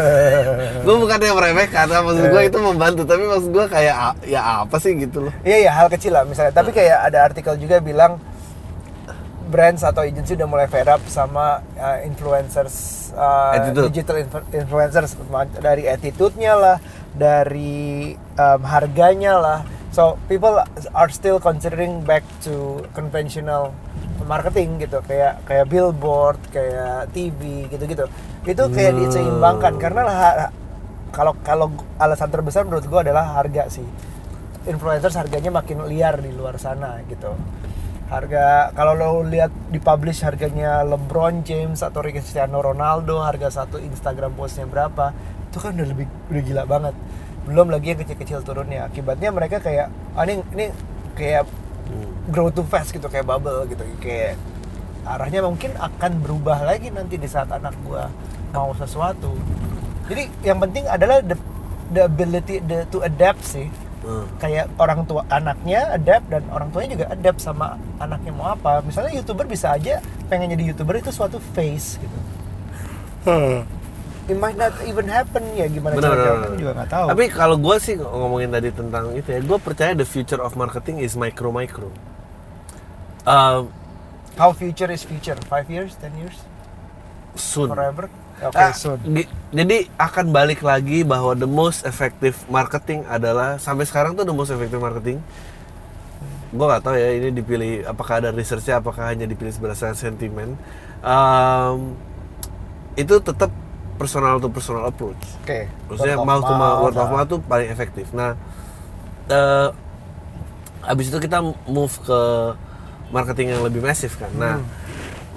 [0.84, 3.96] gue bukannya meremehkan, maksud gue itu membantu, tapi maksud gue kayak
[4.28, 5.34] ya apa sih gitu loh?
[5.48, 6.52] Iya iya hal kecil lah misalnya.
[6.52, 8.20] Tapi kayak ada artikel juga bilang
[9.48, 13.90] brands atau agency udah mulai fed up sama uh, influencers uh, Attitude.
[13.90, 15.12] digital influ- influencers
[15.58, 16.78] dari attitude-nya lah,
[17.16, 19.60] dari um, harganya lah.
[19.90, 20.54] So people
[20.94, 23.74] are still considering back to conventional
[24.28, 28.06] marketing gitu kayak kayak billboard, kayak TV gitu-gitu.
[28.44, 29.02] Itu kayak Hmm.
[29.08, 30.02] diseimbangkan karena
[31.10, 33.88] kalau kalau alasan terbesar menurut gua adalah harga sih
[34.68, 37.32] influencers harganya makin liar di luar sana gitu.
[38.08, 44.32] Harga kalau lo lihat di publish harganya LeBron James atau Cristiano Ronaldo harga satu Instagram
[44.32, 45.12] postnya berapa
[45.52, 46.96] itu kan udah lebih udah gila banget.
[47.44, 48.88] Belum lagi yang kecil-kecil turunnya.
[48.88, 50.66] Akibatnya mereka kayak ah, ini ini
[51.20, 51.52] kayak
[52.32, 54.40] grow too fast gitu kayak bubble gitu kayak
[55.08, 58.08] arahnya mungkin akan berubah lagi nanti di saat anak gua
[58.56, 59.36] mau sesuatu.
[60.08, 61.36] Jadi yang penting adalah the,
[61.92, 63.68] the ability the, to adapt sih
[64.08, 64.24] Hmm.
[64.40, 68.80] kayak orang tua anaknya adapt dan orang tuanya juga adapt sama anaknya mau apa.
[68.88, 70.00] Misalnya youtuber bisa aja
[70.32, 72.18] pengen jadi youtuber itu suatu phase gitu.
[74.28, 77.08] It might not even happen ya gimana Bener, cara bener, juga nggak tahu.
[77.12, 81.04] Tapi kalau gue sih ngomongin tadi tentang itu ya, gue percaya the future of marketing
[81.04, 81.92] is micro micro.
[83.28, 83.72] Um,
[84.40, 85.36] how future is future?
[85.52, 86.00] Five years?
[86.00, 86.40] Ten years?
[87.36, 87.70] Soon.
[87.70, 88.08] forever
[88.40, 93.88] oke Ah, soon di- jadi akan balik lagi bahwa the most effective marketing adalah sampai
[93.88, 95.24] sekarang tuh the most effective marketing.
[96.48, 100.56] Gue nggak tahu ya ini dipilih apakah ada researchnya apakah hanya dipilih berdasarkan sentimen.
[101.04, 101.94] Um,
[102.96, 103.52] itu tetap
[103.98, 105.20] personal to personal approach.
[105.44, 107.14] oke Maksudnya Word of mouth to mouth, word of ah.
[107.14, 108.10] mouth tuh paling efektif.
[108.14, 108.38] Nah,
[109.28, 109.70] eh
[110.88, 112.20] habis itu kita move ke
[113.12, 114.32] marketing yang lebih masif kan.
[114.36, 114.64] Nah,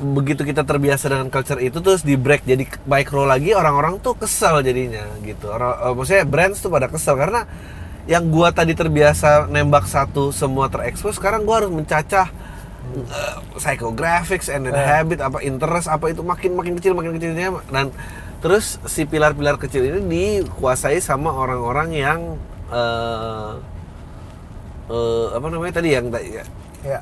[0.01, 4.65] begitu kita terbiasa dengan culture itu terus di break jadi micro lagi orang-orang tuh kesel
[4.65, 5.53] jadinya gitu.
[5.53, 7.45] Orang, eh, maksudnya brands tuh pada kesel karena
[8.09, 12.33] yang gua tadi terbiasa nembak satu semua terekspos sekarang gua harus mencacah
[12.97, 14.83] eh, psychographics and then Eh.
[14.83, 17.93] habit apa interest apa itu makin makin kecil makin kecilnya dan
[18.41, 20.01] terus si pilar-pilar kecil ini
[20.43, 22.21] dikuasai sama orang-orang yang
[22.73, 23.53] eh
[24.91, 26.45] eh, apa namanya tadi yang ya,
[26.83, 26.99] ya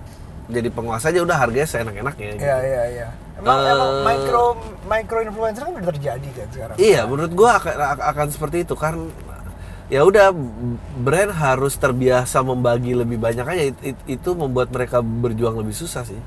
[0.49, 2.43] jadi penguasa aja udah harganya seenak-enaknya gitu.
[2.43, 3.71] ya ya ya emang Eh.
[3.71, 4.45] emang micro
[4.85, 9.13] micro influencer kan udah terjadi kan sekarang Iya, menurut gua akan akan seperti itu kan
[9.89, 10.33] ya udah
[10.99, 16.05] brand harus terbiasa membagi lebih banyak aja It- it- itu membuat mereka berjuang lebih susah
[16.05, 16.19] sih.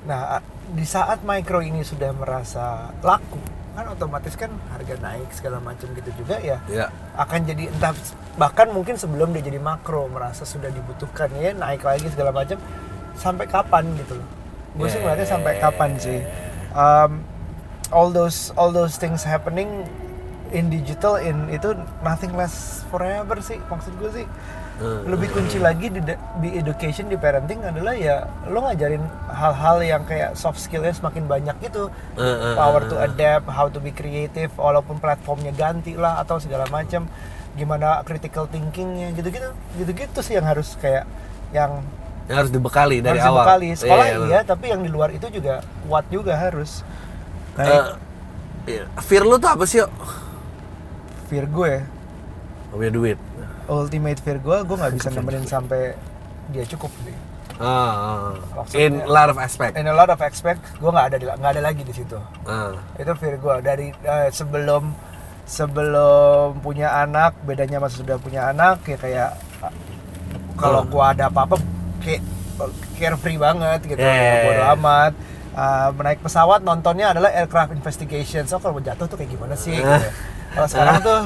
[0.00, 3.38] Nah, di saat micro ini sudah merasa laku,
[3.70, 7.94] kan otomatis kan harga naik segala macam gitu juga ya ya akan jadi entah
[8.34, 12.58] bahkan mungkin sebelum dia jadi makro merasa sudah dibutuhkan ya naik lagi segala macam
[13.20, 14.28] sampai kapan gitu loh.
[14.80, 16.24] Gue sih ngeliatnya sampai kapan sih.
[16.72, 17.20] Um,
[17.92, 19.84] all those all those things happening
[20.56, 24.26] in digital in itu nothing less forever sih maksud gue sih.
[24.80, 26.00] Hmm, lebih kunci lagi di,
[26.40, 31.52] di education di parenting adalah ya lo ngajarin hal-hal yang kayak soft skillnya semakin banyak
[31.60, 31.92] gitu.
[32.56, 37.04] Power to adapt how to be creative walaupun platformnya ganti lah atau segala macam
[37.60, 41.04] gimana critical thinkingnya gitu-gitu gitu-gitu sih yang harus kayak
[41.50, 41.82] yang
[42.30, 43.42] yang harus dibekali dari harus awal.
[43.42, 43.68] dibekali.
[43.74, 46.86] Sekolah Iya, iya, tapi yang di luar itu juga kuat juga harus.
[47.52, 47.84] Eh, kayak
[48.64, 48.84] iya.
[49.00, 49.90] fear lu tuh apa sih yuk?
[51.26, 51.72] Fear gue.
[52.70, 53.18] Punya duit.
[53.66, 55.98] Ultimate fear gue gue nggak bisa nemenin sampai
[56.48, 57.16] dia cukup sih.
[57.58, 58.32] Ah, ah.
[58.56, 61.28] Maksudnya- in a lot of aspect in a lot of aspect gue nggak ada di-
[61.28, 62.14] nggak ada lagi di situ.
[62.42, 62.78] Ah.
[62.94, 63.54] itu fear gue.
[63.60, 64.94] Dari eh, sebelum
[65.44, 69.74] sebelum punya anak bedanya masa sudah punya anak ya kayak eh,
[70.54, 71.58] kalau gue ada apa-apa
[72.00, 72.22] kayak
[72.96, 75.12] carefree banget gitu Yeah, bodo amat.
[75.50, 78.44] Eh, menaik pesawat nontonnya adalah aircraft investigation.
[78.44, 79.86] So kalau jatuh tuh kayak gimana sih gitu.
[80.54, 81.18] kalau sekarang tuh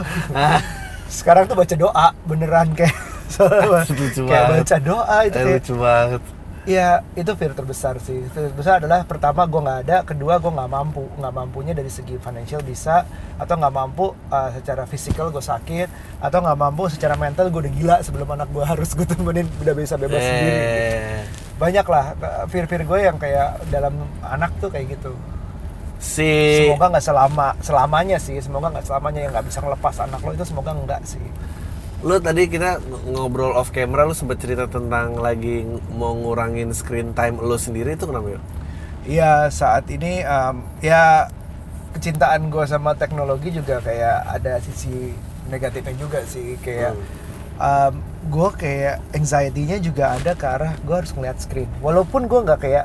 [1.21, 2.95] sekarang tuh baca doa beneran kayak.
[3.35, 6.23] Kayak baca doa itu Eh, kayak lucu banget
[6.65, 8.25] Ya itu fear terbesar sih.
[8.33, 12.17] Fear terbesar adalah pertama gue nggak ada, kedua gue nggak mampu, nggak mampunya dari segi
[12.17, 13.05] financial bisa,
[13.37, 15.89] atau nggak mampu uh, secara fisikal gue sakit,
[16.25, 19.75] atau nggak mampu secara mental gue udah gila sebelum anak gue harus gue temenin udah
[19.77, 20.57] bisa bebas sendiri.
[20.57, 20.65] gitu.
[20.65, 21.21] eh,
[21.55, 22.05] Banyak lah
[22.49, 25.13] fear fear gue yang kayak dalam anak tuh kayak gitu.
[26.01, 30.33] si Semoga nggak selama selamanya sih, semoga nggak selamanya yang nggak bisa ngelepas anak lo
[30.33, 31.23] itu semoga enggak sih.
[32.05, 35.65] Lu tadi kita ng- ngobrol off camera lu sempat cerita tentang lagi
[35.97, 38.41] mau ngurangin screen time lu sendiri itu kenapa ya?
[39.05, 41.33] Iya saat ini em, ya
[41.97, 45.17] kecintaan gue sama teknologi juga kayak ada sisi
[45.49, 46.93] negatifnya juga sih kayak
[48.25, 52.85] gue kayak anxiety-nya juga ada ke arah gue harus ngeliat screen walaupun gue nggak kayak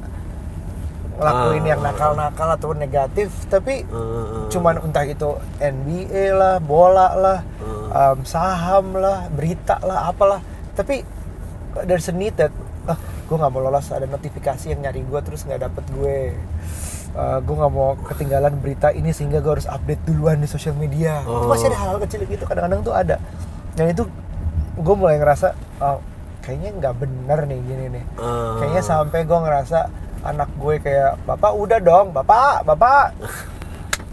[1.19, 1.69] ngelakuin Ah.
[1.69, 5.29] yang nakal-nakal atau negatif tapi Eh, cuman entah itu
[5.59, 7.91] NBA lah bola lah Hmm.
[7.91, 10.39] em, saham lah berita lah apalah.
[10.71, 11.03] Tapi
[11.77, 12.49] dari seni that
[12.85, 16.17] ah, gue nggak mau lolos ada notifikasi yang nyari gue terus nggak dapet gue.
[17.09, 21.19] Eh, gue nggak mau ketinggalan berita ini sehingga gue harus update duluan di sosial media.
[21.19, 21.47] Itu Oh.
[21.47, 23.19] masih ada hal-hal kecil gitu kadang-kadang tuh ada.
[23.73, 24.07] Dan itu
[24.75, 25.99] gue mulai ngerasa oh,
[26.39, 28.03] kayaknya nggak bener nih gini nih.
[28.15, 29.79] Eh, kayaknya sampai gue ngerasa
[30.21, 33.15] anak gue kayak bapak udah dong bapak bapak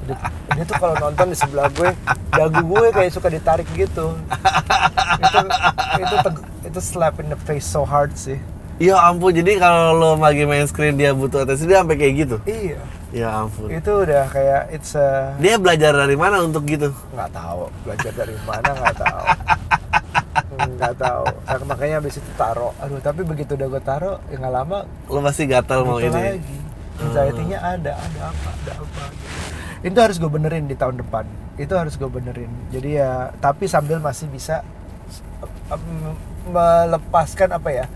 [0.03, 0.17] dia,
[0.53, 1.91] dia tuh kalau nonton di sebelah gue
[2.31, 4.15] dagu gue kayak suka ditarik gitu
[5.17, 5.39] itu
[5.97, 6.17] itu
[6.65, 8.39] itu slap in the face so hard sih
[8.77, 12.37] Ya ampun, jadi kalau lo lagi main screen dia butuh atensi dia sampai kayak gitu.
[12.45, 12.77] iya
[13.09, 13.73] Ya ampun.
[13.73, 16.93] itu udah kayak it's a Dia belajar dari mana untuk gitu?
[17.09, 19.25] nggak tahu belajar dari mana nggak tahu
[20.57, 21.25] nggak tahu.
[21.29, 22.73] Nah, makanya habis itu taro.
[22.81, 24.79] Aduh tapi begitu udah gue taro ya nggak lama
[25.13, 26.09] Lo pasti gatal mau ini.
[26.13, 26.57] lagi.
[26.97, 29.93] Anxiety-nya ada ada apa ada apa gitu.
[29.93, 31.29] itu harus gue benerin di tahun depan.
[31.61, 32.49] Itu harus gue benerin.
[32.73, 34.65] Jadi ya tapi sambil masih bisa
[36.49, 37.87] melepaskan apa ya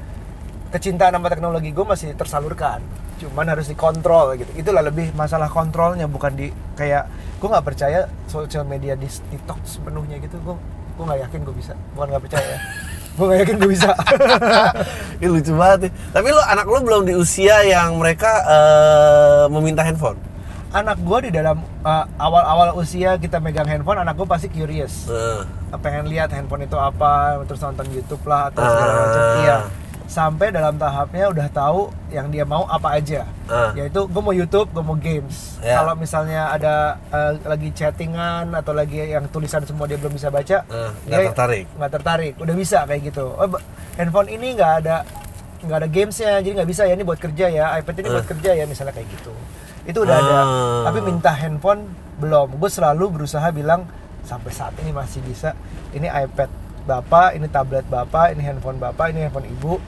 [0.70, 2.84] kecintaan sama teknologi gue masih tersalurkan.
[3.20, 4.52] Cuman harus dikontrol gitu.
[4.56, 7.08] Itulah lebih masalah kontrolnya bukan di kayak
[7.40, 10.36] gue nggak percaya sosial media di TikTok sepenuhnya gitu.
[10.44, 10.56] Gue
[11.00, 11.72] gue nggak yakin gue bisa.
[11.96, 12.56] Bukan nggak percaya
[13.20, 13.90] gue nggak yakin gue bisa.
[15.20, 15.92] Ini lucu banget nih.
[16.12, 20.16] Tapi lo anak lo belum di usia yang mereka eh, meminta handphone.
[20.70, 25.10] anak gue di dalam uh, awal-awal usia kita megang handphone anak gue pasti curious.
[25.10, 25.42] Eh,
[25.82, 29.18] pengen lihat handphone itu apa terus nonton YouTube lah atau segala macam.
[29.18, 29.34] Ah.
[29.42, 29.58] iya
[30.10, 33.22] sampai dalam tahapnya udah tahu yang dia mau apa aja.
[33.46, 33.70] Ah.
[33.78, 35.62] yaitu gue mau YouTube gue mau games.
[35.62, 35.78] Ya.
[35.78, 40.66] kalau misalnya ada uh, lagi chattingan atau lagi yang tulisan semua dia belum bisa baca
[40.66, 41.64] dia nggak tertarik.
[41.78, 42.34] nggak tertarik.
[42.42, 43.30] Udah bisa kayak gitu.
[43.38, 43.46] Oh,
[43.94, 45.06] handphone ini nggak ada
[45.62, 47.64] nggak ada gamesnya jadi nggak bisa ya ini buat kerja ya.
[47.78, 49.32] iPad ini buat kerja ya misalnya kayak gitu.
[49.86, 50.38] Itu udah ada.
[50.42, 50.46] Ah.
[50.90, 51.86] tapi minta handphone
[52.18, 52.58] belum.
[52.58, 53.86] Gue selalu berusaha bilang
[54.26, 55.54] sampai saat ini masih bisa.
[55.94, 56.50] Ini iPad
[56.86, 59.78] bapak ini tablet bapak ini handphone bapak ini handphone ibu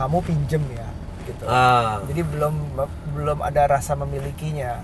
[0.00, 0.88] kamu pinjem ya
[1.28, 2.00] gitu ah.
[2.08, 2.54] jadi belum
[3.12, 4.80] belum ada rasa memilikinya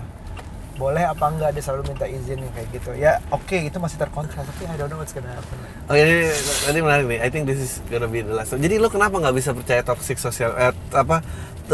[0.77, 4.69] boleh apa enggak dia selalu minta izin kayak gitu ya oke itu masih terkontrol tapi
[4.69, 5.57] I don't know what's gonna happen
[5.89, 6.29] Oh ini
[6.67, 7.19] tadi menarik nih.
[7.23, 8.51] I think this is gonna be the last.
[8.51, 8.59] one.
[8.59, 11.23] Jadi lo kenapa nggak bisa percaya toxic sosial eh, apa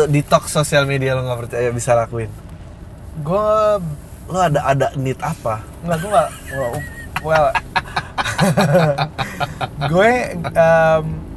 [0.06, 2.30] detox sosial media lo nggak percaya bisa lakuin?
[3.20, 3.46] gue
[4.30, 5.60] Lo ada ada need apa?
[5.84, 6.30] nggak gue nggak
[7.20, 7.46] well
[9.92, 10.12] gue
[10.54, 11.33] em, ke-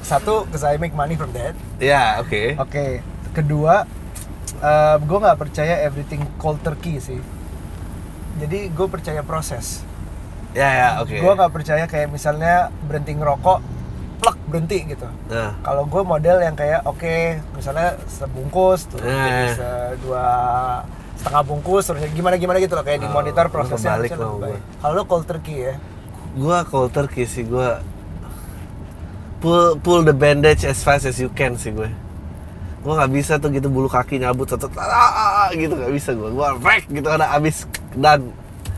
[0.00, 2.56] satu because I make money from that Ya oke.
[2.58, 3.00] Oke,
[3.30, 3.84] kedua,
[4.98, 7.20] gue nggak percaya everything cold turkey sih.
[8.34, 9.82] jadi gue percaya proses
[10.50, 11.14] Ya ya oke.
[11.14, 13.58] gue nggak percaya kayak misalnya berhenti ngerokok
[14.16, 17.16] plek berhenti gitu Nah, kalau gue model yang kayak oke
[17.52, 19.10] misalnya sebungkus terus Eh.
[19.10, 20.26] jadi se- dua
[21.14, 24.58] setengah bungkus terus gimana gimana gitu loh kayak Oh, prosesnya harusnya lebih sama baik.
[24.58, 24.78] gua.
[24.78, 25.74] kalau lo cold turkey ya
[26.34, 27.78] gua cold turkey sih gua
[29.38, 31.90] pull pull the bandage as fast as you can sih gue.
[32.84, 36.12] Gua nggak bisa tuh gitu bulu kaki nyabut satu ah, ah, ah, gitu nggak bisa
[36.12, 36.28] gua.
[36.28, 37.64] Gua rek gitu ada abis
[37.96, 38.28] dan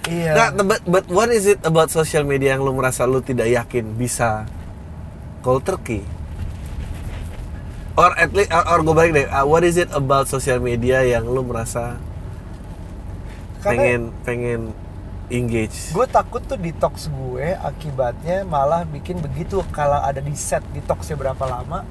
[0.06, 3.50] iya Nah, but, but what is it about social media yang lu merasa lu tidak
[3.50, 4.46] yakin bisa
[5.42, 6.06] cold turkey?
[7.96, 11.00] Or at least, or, or gue balik deh, uh, what is it about social media
[11.00, 11.96] yang lu merasa
[13.64, 14.60] Karena- pengen pengen
[15.28, 15.90] engage?
[15.90, 19.60] gue takut tuh detox gue akibatnya malah bikin begitu.
[19.70, 21.82] Kalau ada di set detoxnya berapa lama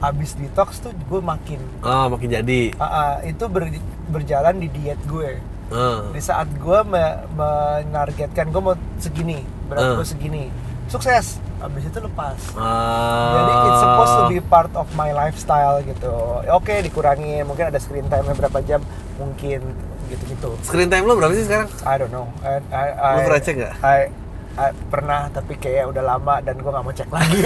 [0.00, 2.72] abis detox tuh gue makin Oh, makin jadi.
[2.76, 3.68] Ah, ah, itu ber-
[4.06, 5.36] berjalan di diet gue.
[5.68, 9.94] Uh, di saat gue me- menargetkan gue mau segini berat Ah.
[9.94, 10.42] gue segini
[10.86, 11.38] sukses.
[11.60, 12.34] Abis itu lepas.
[12.56, 13.36] Ah.
[13.36, 16.10] jadi it's supposed to be part of my lifestyle gitu.
[16.48, 18.80] Oke dikurangi mungkin ada screen time berapa jam?
[19.14, 19.60] Mungkin
[20.10, 21.68] gitu-gitu Screen time lu berapa sih sekarang?
[21.82, 23.74] I don't know I, I, I, Lu pernah cek nggak?
[23.80, 24.00] I,
[24.52, 27.38] I- pernah tapi kayak udah lama dan gue nggak mau cek lagi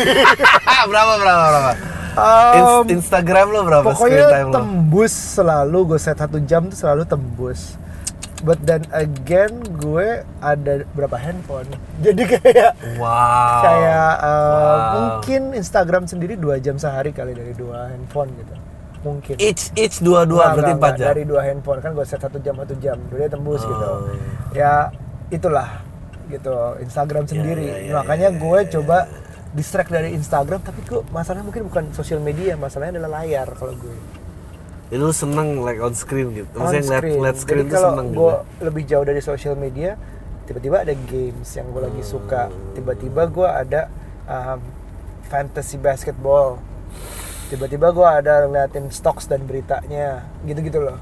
[0.90, 1.72] berapa berapa berapa?
[2.14, 2.54] Um,
[2.86, 4.54] Ins- Instagram lu berapa screen pokoknya time lu?
[4.54, 7.74] tembus selalu gue set satu jam tuh selalu tembus
[8.40, 10.08] but then again gue
[10.38, 11.64] ada berapa handphone
[12.04, 13.60] jadi kayak Wow.
[13.62, 14.92] kayak uh, Wow.
[14.94, 18.54] mungkin Instagram sendiri dua jam sehari kali dari dua handphone gitu
[19.04, 21.06] mungkin each each dua dua berarti empat jam.
[21.12, 23.68] dari dua handphone kan gue set satu jam satu jam dia tembus Oh.
[23.68, 23.88] gitu
[24.56, 24.88] ya
[25.28, 25.84] itulah
[26.24, 28.98] gitu Instagram sendiri ya, ya, makanya ya, gue coba
[29.52, 33.92] distract dari Instagram tapi gue masalahnya mungkin bukan sosial media masalahnya adalah layar kalau gue
[34.84, 36.48] Jadi lu seneng like on screen gitu.
[36.54, 37.16] on Maksudnya ngeliat, screen.
[37.18, 38.62] ngeliat screen Jadi kalau seneng gue gitu.
[38.62, 39.90] lebih jauh dari sosial media,
[40.44, 42.42] tiba-tiba ada games yang gue lagi suka.
[42.46, 42.54] Hmm.
[42.76, 43.80] Tiba-tiba gue ada
[44.28, 44.58] um,
[45.26, 46.60] fantasy basketball.
[47.52, 50.98] Tiba-tiba gue ada ngeliatin stocks dan beritanya, gitu-gitu loh.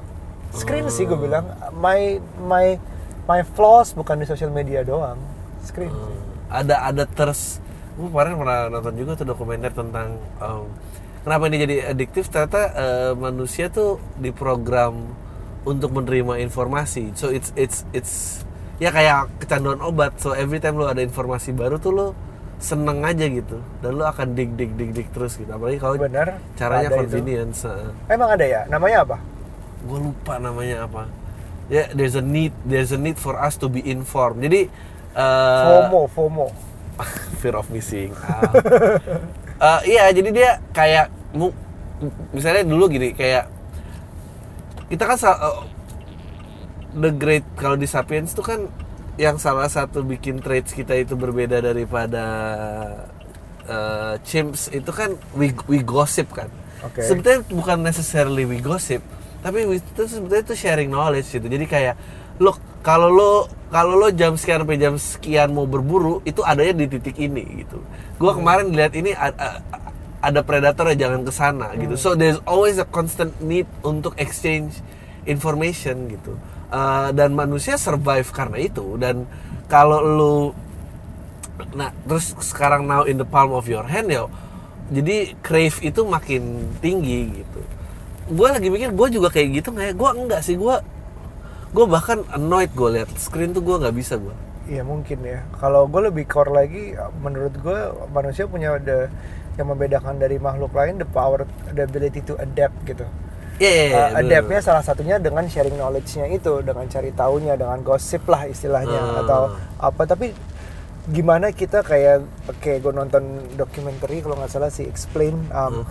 [0.53, 1.25] Screen sih gue Hmm.
[1.25, 2.77] bilang, my my
[3.25, 5.17] my flaws bukan di sosial media doang,
[5.63, 5.89] screen.
[5.89, 6.11] Hmm.
[6.11, 6.19] sih.
[6.53, 7.57] Ada ada ters.
[7.97, 10.69] Gue kemarin pernah nonton juga tuh dokumenter tentang um,
[11.23, 12.29] kenapa ini jadi adiktif.
[12.29, 15.13] Ternyata uh, manusia tuh diprogram
[15.63, 17.15] untuk menerima informasi.
[17.17, 18.43] So it's it's it's
[18.77, 20.19] ya kayak kecanduan obat.
[20.21, 22.07] So every time lo ada informasi baru tuh lo
[22.63, 26.39] seneng aja gitu dan lo akan dig dig dig dig terus gitu apalagi kalau Bener,
[26.55, 26.97] caranya itu.
[27.03, 27.91] convenience uh.
[28.07, 28.63] Emang ada ya?
[28.71, 29.17] Namanya apa?
[29.83, 31.11] gue lupa namanya apa
[31.67, 34.71] ya there's a need there's a need for us to be informed jadi
[35.11, 36.47] uh, FOMO, FOMO.
[37.43, 38.55] fear of missing out
[39.63, 41.07] Uh, iya jadi dia kayak
[42.35, 43.47] misalnya dulu gini kayak
[44.91, 45.63] kita kan uh,
[46.91, 48.67] the great kalau di sapiens itu kan
[49.15, 52.25] yang salah satu bikin traits kita itu berbeda daripada
[53.69, 56.49] uh, chimps itu kan we, we gossip kan.
[56.83, 56.99] Oke.
[56.99, 58.99] sebetulnya bukan necessarily we gossip
[59.39, 61.47] tapi we- itu sebetulnya itu sharing knowledge gitu.
[61.47, 61.95] Jadi kayak
[62.43, 63.31] lo kalau lo
[63.71, 67.79] kalau lo jam sekian sampai jam sekian mau berburu itu adanya di titik ini gitu.
[68.19, 69.61] Gua kemarin lihat ini a- a-
[70.23, 71.95] ada predator ya jangan ke sana gitu.
[71.95, 74.79] So there's always a constant need untuk exchange
[75.23, 76.35] information gitu
[76.73, 79.29] Uh, dan manusia survive karena itu dan
[79.69, 80.35] kalau lo
[81.77, 84.25] Nah, terus sekarang now in the palm of your hand ya.
[84.89, 87.61] Jadi crave itu makin tinggi gitu.
[88.33, 89.93] Gue lagi mikir gue juga kayak gitu nggak ya?
[89.93, 90.75] Gue enggak sih gue.
[91.73, 94.33] Gue bahkan annoyed gue lihat screen tuh gue nggak bisa gue.
[94.69, 95.45] Iya mungkin ya.
[95.61, 99.09] Kalau gue lebih core lagi, menurut gue manusia punya the
[99.53, 101.45] yang membedakan dari makhluk lain the power,
[101.77, 103.05] the ability to adapt gitu.
[103.61, 108.25] Iya, iya, Uh, adaptnya salah satunya dengan sharing knowledge-nya itu, dengan cari taunya, dengan gosip
[108.25, 109.21] lah istilahnya Hmm.
[109.23, 109.41] atau
[109.77, 110.01] apa.
[110.09, 110.33] Tapi
[111.05, 113.23] gimana kita kayak, oke, gue nonton
[113.53, 115.85] dokumenter kalau nggak salah si explain um,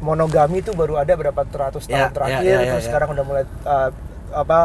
[0.00, 1.86] monogami itu baru ada berapa ratus.
[1.86, 2.88] Ya, tahun terakhir, ya, ya, ya, terus ya.
[2.90, 3.90] sekarang udah mulai uh,
[4.34, 4.60] apa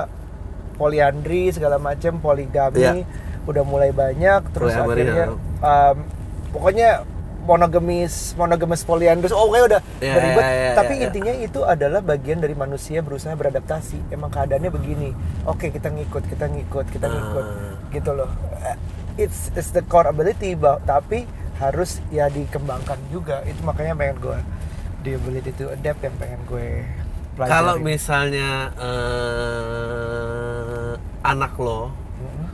[0.74, 2.94] poliandri segala macam, poligami Ya.
[3.46, 5.38] udah mulai banyak, terus Polyamory, akhirnya ya.
[5.62, 5.98] um,
[6.50, 6.90] pokoknya
[7.44, 10.44] monogamis monogamis poliandrus oh kayak udah Ya, udah ribet.
[10.44, 11.04] ya, ya, tapi ya, ya.
[11.08, 14.00] intinya itu adalah bagian dari manusia berusaha beradaptasi.
[14.10, 15.10] Emang keadaannya begini.
[15.44, 17.46] Oke kita ngikut kita ngikut kita ngikut.
[17.46, 17.76] Ah.
[17.92, 18.32] gitu loh.
[18.64, 18.76] Eh,
[19.20, 21.24] it's it's the core ability tapi
[21.60, 23.44] harus ya dikembangkan juga.
[23.44, 24.40] Itu makanya pengen gue
[25.04, 26.84] the ability to adapt yang pengen gue
[27.36, 27.52] pelajari.
[27.54, 28.72] Kalau misalnya
[29.64, 30.92] eh,
[31.24, 32.48] anak lo Mm-mm.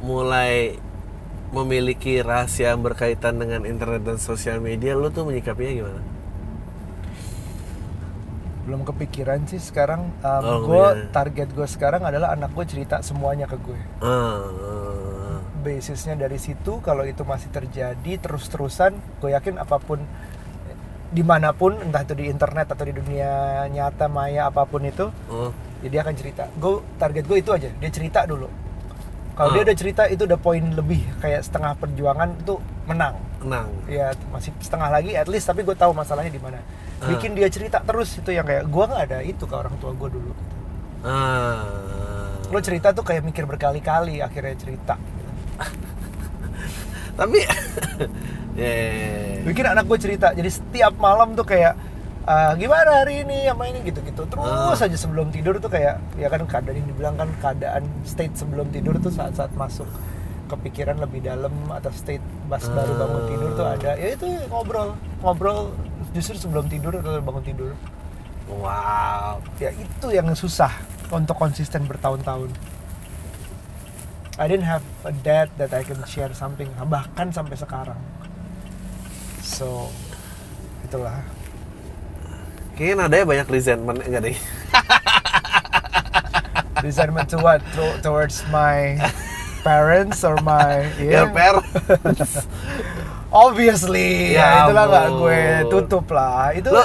[0.00, 0.76] mulai
[1.50, 6.02] memiliki rahasia yang berkaitan dengan internet dan sosial media, lo tuh menyikapinya gimana?
[8.70, 10.14] belum kepikiran sih sekarang.
[10.22, 11.10] Um, Oh, gue iya.
[11.10, 13.74] target gue sekarang adalah anak gue cerita semuanya ke gue.
[13.98, 14.46] Ah,
[15.58, 19.98] basisnya dari situ kalau itu masih terjadi terus-terusan gue yakin apa pun
[21.10, 25.10] di mana pun entah itu di internet atau di dunia nyata maya apa pun itu
[25.26, 25.50] oh,
[25.82, 26.46] ya dia akan cerita.
[26.54, 28.46] Gue target gue itu aja dia cerita dulu
[29.40, 29.54] kalau Ah.
[29.56, 33.72] dia udah cerita itu udah poin lebih kayak setengah perjuangan itu menang kenang.
[33.88, 36.60] ya masih setengah lagi at least tapi gue tahu masalahnya di mana
[37.00, 37.08] Ah.
[37.08, 40.08] bikin dia cerita terus itu yang kayak gue nggak ada itu ke orang tua gue
[40.12, 40.32] dulu
[41.00, 41.64] Ah.
[42.44, 44.94] lo cerita tuh kayak mikir berkali-kali akhirnya cerita
[47.16, 47.36] Tapi
[48.56, 49.44] yeah.
[49.44, 51.76] bikin anak gue cerita jadi setiap malam tuh kayak
[52.30, 53.50] "Ah, gimana hari ini?
[53.50, 53.82] Sama ini?
[53.82, 54.22] Gitu-gitu.
[54.22, 54.86] Terus Ah.
[54.86, 58.94] aja sebelum tidur tuh kayak ya kan keadaan yang dibilang kan keadaan state sebelum tidur
[59.02, 59.90] tuh saat-saat masuk
[60.46, 63.90] kepikiran lebih dalam atau state pas baru bangun tidur tuh ada.
[63.98, 64.94] Ya itu ngobrol
[65.26, 65.74] ngobrol
[66.14, 67.74] justru sebelum tidur atau bangun tidur.
[68.50, 69.38] Wow.
[69.62, 70.70] ya itu yang susah
[71.10, 72.50] untuk konsisten bertahun-tahun.
[74.38, 77.98] I didn't have a dad that I can share something bahkan sampai sekarang.
[79.38, 79.90] So
[80.82, 81.22] itulah
[82.80, 84.36] Kayaknya nadanya banyak resentment enggak deh.
[86.80, 88.96] resentment to what To- towards my
[89.60, 91.60] parents or my Ya yeah per.
[93.44, 95.42] obviously Ya ya, itulah nggak gue.
[95.68, 96.56] Tutup lah.
[96.56, 96.80] Itu lo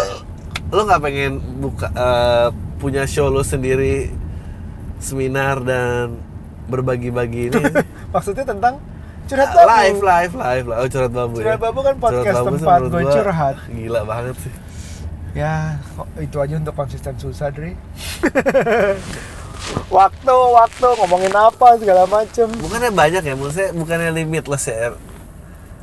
[0.68, 1.32] lo nggak pengen
[1.64, 4.12] buka eh, punya show lo sendiri
[5.00, 6.20] seminar dan
[6.68, 7.64] berbagi-bagi ini?
[8.14, 8.84] Maksudnya tentang
[9.26, 9.68] curhat babu?
[9.72, 10.78] live live live lah.
[10.84, 13.56] Oh curhat babu Curhat ya Babu kan podcast Curhat Babu tempat gue curhat.
[13.72, 14.54] gila banget sih
[15.36, 15.76] ya
[16.18, 17.76] itu aja untuk konsisten susah Dri.
[19.90, 22.48] Waktu waktu ngomongin apa segala macem.
[22.54, 24.94] Bukannya banyak ya maksudnya bukannya limitless ya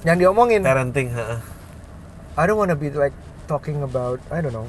[0.03, 0.63] yang diomongin?
[0.63, 1.39] Parenting ha.
[2.35, 3.15] I don't wanna be like
[3.47, 4.67] talking about I don't know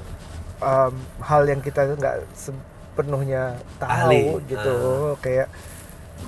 [0.61, 4.23] um, hal yang kita nggak sepenuhnya tahu Ahli.
[4.45, 4.75] gitu.
[5.21, 5.49] kayak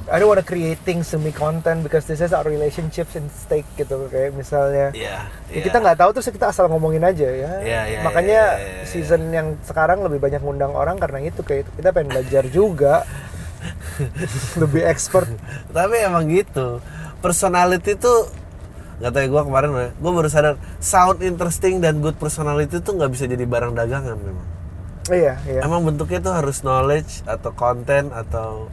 [0.06, 4.38] I don't wanna creating semi content because this is our relationships in stake gitu kayak
[4.38, 4.94] misalnya.
[4.94, 5.64] Iya, ya iya.
[5.66, 7.52] kita nggak tahu terus kita asal ngomongin aja ya.
[7.64, 8.86] Iya, iya, makanya iya, iya, iya.
[8.86, 13.02] season yang sekarang lebih banyak ngundang orang karena itu kayak kita pengen belajar juga.
[14.62, 15.26] Lebih expert.
[15.74, 16.84] Tapi emang gitu.
[17.24, 18.30] Personality tuh
[18.96, 23.12] nggak tahu ya gue kemarin gue baru sadar sound interesting dan good personality tuh nggak
[23.12, 24.48] bisa jadi barang dagangan memang.
[25.12, 25.62] Iya iya.
[25.62, 28.70] Emang bentuknya tuh harus knowledge atau konten atau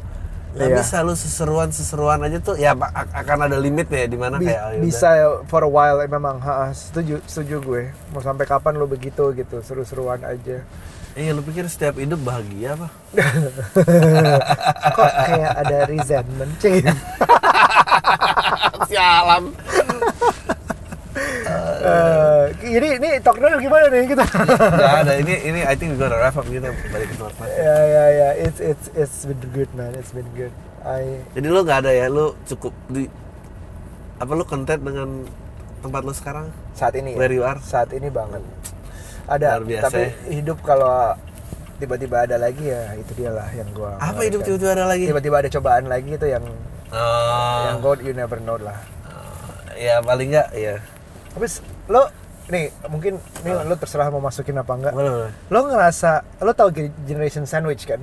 [0.52, 0.76] nggak Iya.
[0.78, 2.70] bisa lu seseruan seseruan aja tuh ya
[3.12, 4.82] akan ada limitnya ya di mana Bi- kayak oh, yaudah.
[4.84, 7.82] bisa ya, for a while eh, memang ha, setuju setuju gue.
[8.10, 10.60] Mau sampai kapan lo begitu gitu seru-seruan aja.
[11.12, 12.88] Iya lu pikir setiap hidup bahagia apa
[14.96, 16.80] kok kayak ada resentment cing
[18.88, 19.52] sialan
[21.82, 22.44] Eh,
[22.78, 24.22] jadi ini talk dulu gimana nih kita?
[24.22, 27.76] Nggak ada ini ini I think we gotta wrap up kita balik ke tempat ya
[27.82, 30.54] ya ya it's it's it's been good man it's been good.
[30.86, 33.10] I jadi lu nggak ada ya lu cukup di
[34.22, 35.26] apa lu content dengan
[35.82, 36.46] tempat lu sekarang?
[36.78, 37.18] Saat ini ya?
[37.18, 37.58] Where you are?
[37.58, 38.46] saat ini banget.
[39.26, 40.10] Ada Luar biasa tapi ya.
[40.38, 41.18] hidup kalau
[41.82, 45.10] tiba-tiba ada lagi ya itu dia lah yang gua apa hidup tiba-tiba ada lagi?
[45.10, 46.46] Tiba-tiba ada cobaan lagi itu yang
[46.92, 48.76] Oh, yang God you never know lah.
[49.72, 50.76] Ya paling nggak ya
[51.32, 52.08] tapi s- lo
[52.44, 54.92] nih mungkin nih lo terserah mau masukin apa enggak.
[54.92, 55.32] Boleh boleh.
[55.48, 58.00] Lo ngerasa lo tau ge- generation sandwich kan?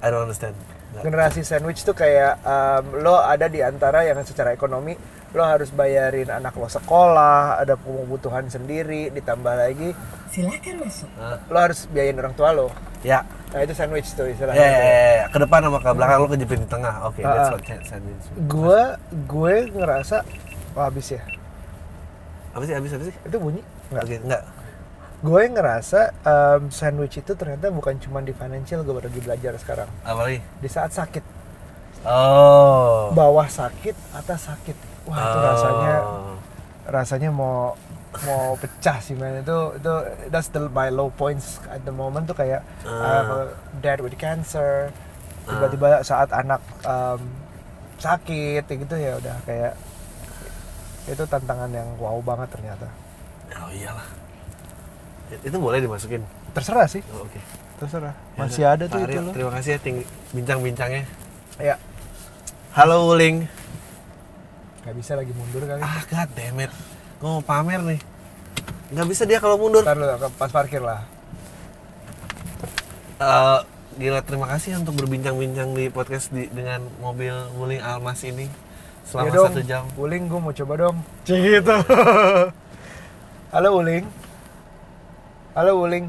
[0.00, 0.56] I don't understand.
[0.90, 1.06] Nggak.
[1.06, 4.98] generasi sandwich tuh kayak um, lo ada di antara yang secara ekonomi
[5.30, 9.94] lo harus bayarin anak lo sekolah ada kebutuhan sendiri ditambah lagi
[10.26, 11.06] Silahkan masuk.
[11.46, 12.74] Lo harus biayain orang tua lo.
[13.02, 13.22] Ya.
[13.50, 15.24] Nah itu sandwich tuh ya, istilahnya ya, ya, ya.
[15.26, 16.94] ke depan sama ke belakang lu kejepit di tengah.
[17.06, 17.54] Oke Ah, that's ah.
[17.54, 18.24] what can sandwich.
[18.44, 18.82] Gue
[19.26, 20.16] gue ngerasa
[20.72, 21.22] wah habis ya
[22.50, 23.14] apa sih habis apa sih?
[23.26, 23.62] Itu bunyi?
[23.90, 24.04] Nggak.
[24.04, 24.42] Oke enggak
[25.20, 29.88] gue ngerasa um, sandwich itu ternyata bukan cuma di financial gue baru lagi belajar sekarang.
[30.00, 30.40] Apa lagi?
[30.40, 31.20] Di saat sakit.
[32.08, 33.12] Oh.
[33.12, 34.76] Bawah sakit atas sakit.
[35.04, 35.44] Wah itu Oh.
[35.44, 35.94] rasanya
[36.88, 37.76] rasanya mau
[38.24, 39.44] mau pecah sih man.
[39.44, 39.92] Itu itu
[40.32, 43.42] that's the my low points at the moment tuh kayak I have a
[43.84, 44.88] dad with cancer.
[45.44, 47.20] Tiba-tiba saat anak um,
[48.00, 49.76] sakit gitu ya udah kayak
[51.10, 52.86] itu tantangan yang wow banget ternyata.
[53.58, 54.06] Oh iyalah.
[55.42, 56.22] Itu boleh dimasukin?
[56.54, 57.02] Terserah sih.
[57.10, 57.40] Oh, oke.
[57.82, 58.14] Terserah.
[58.14, 58.74] Ya masih udah.
[58.78, 59.32] ada tuh Pak itu loh.
[59.34, 61.04] terima kasih ya ting- bincang-bincangnya.
[61.58, 61.76] Ya.
[62.70, 63.50] Halo Wuling
[64.80, 65.80] nggak bisa lagi mundur kali.
[65.84, 66.72] Ah god damn it
[67.20, 68.00] gue mau pamer nih.
[68.96, 69.84] Nggak bisa dia kalau mundur.
[69.84, 70.06] Ntar lu
[70.40, 71.04] pas parkir lah.
[73.20, 73.58] Eh,
[74.00, 78.48] gila terima kasih untuk berbincang-bincang di podcast di, dengan mobil Wuling Almas ini
[79.10, 80.96] selama Iya dong, satu jam Uling gue mau coba dong
[81.26, 81.76] Cih gitu
[83.52, 84.06] Halo Uling
[85.58, 86.06] Halo Uling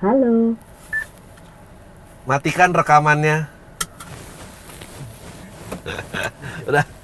[0.00, 0.56] Halo.
[2.24, 3.52] Matikan rekamannya.
[6.72, 6.99] Udah.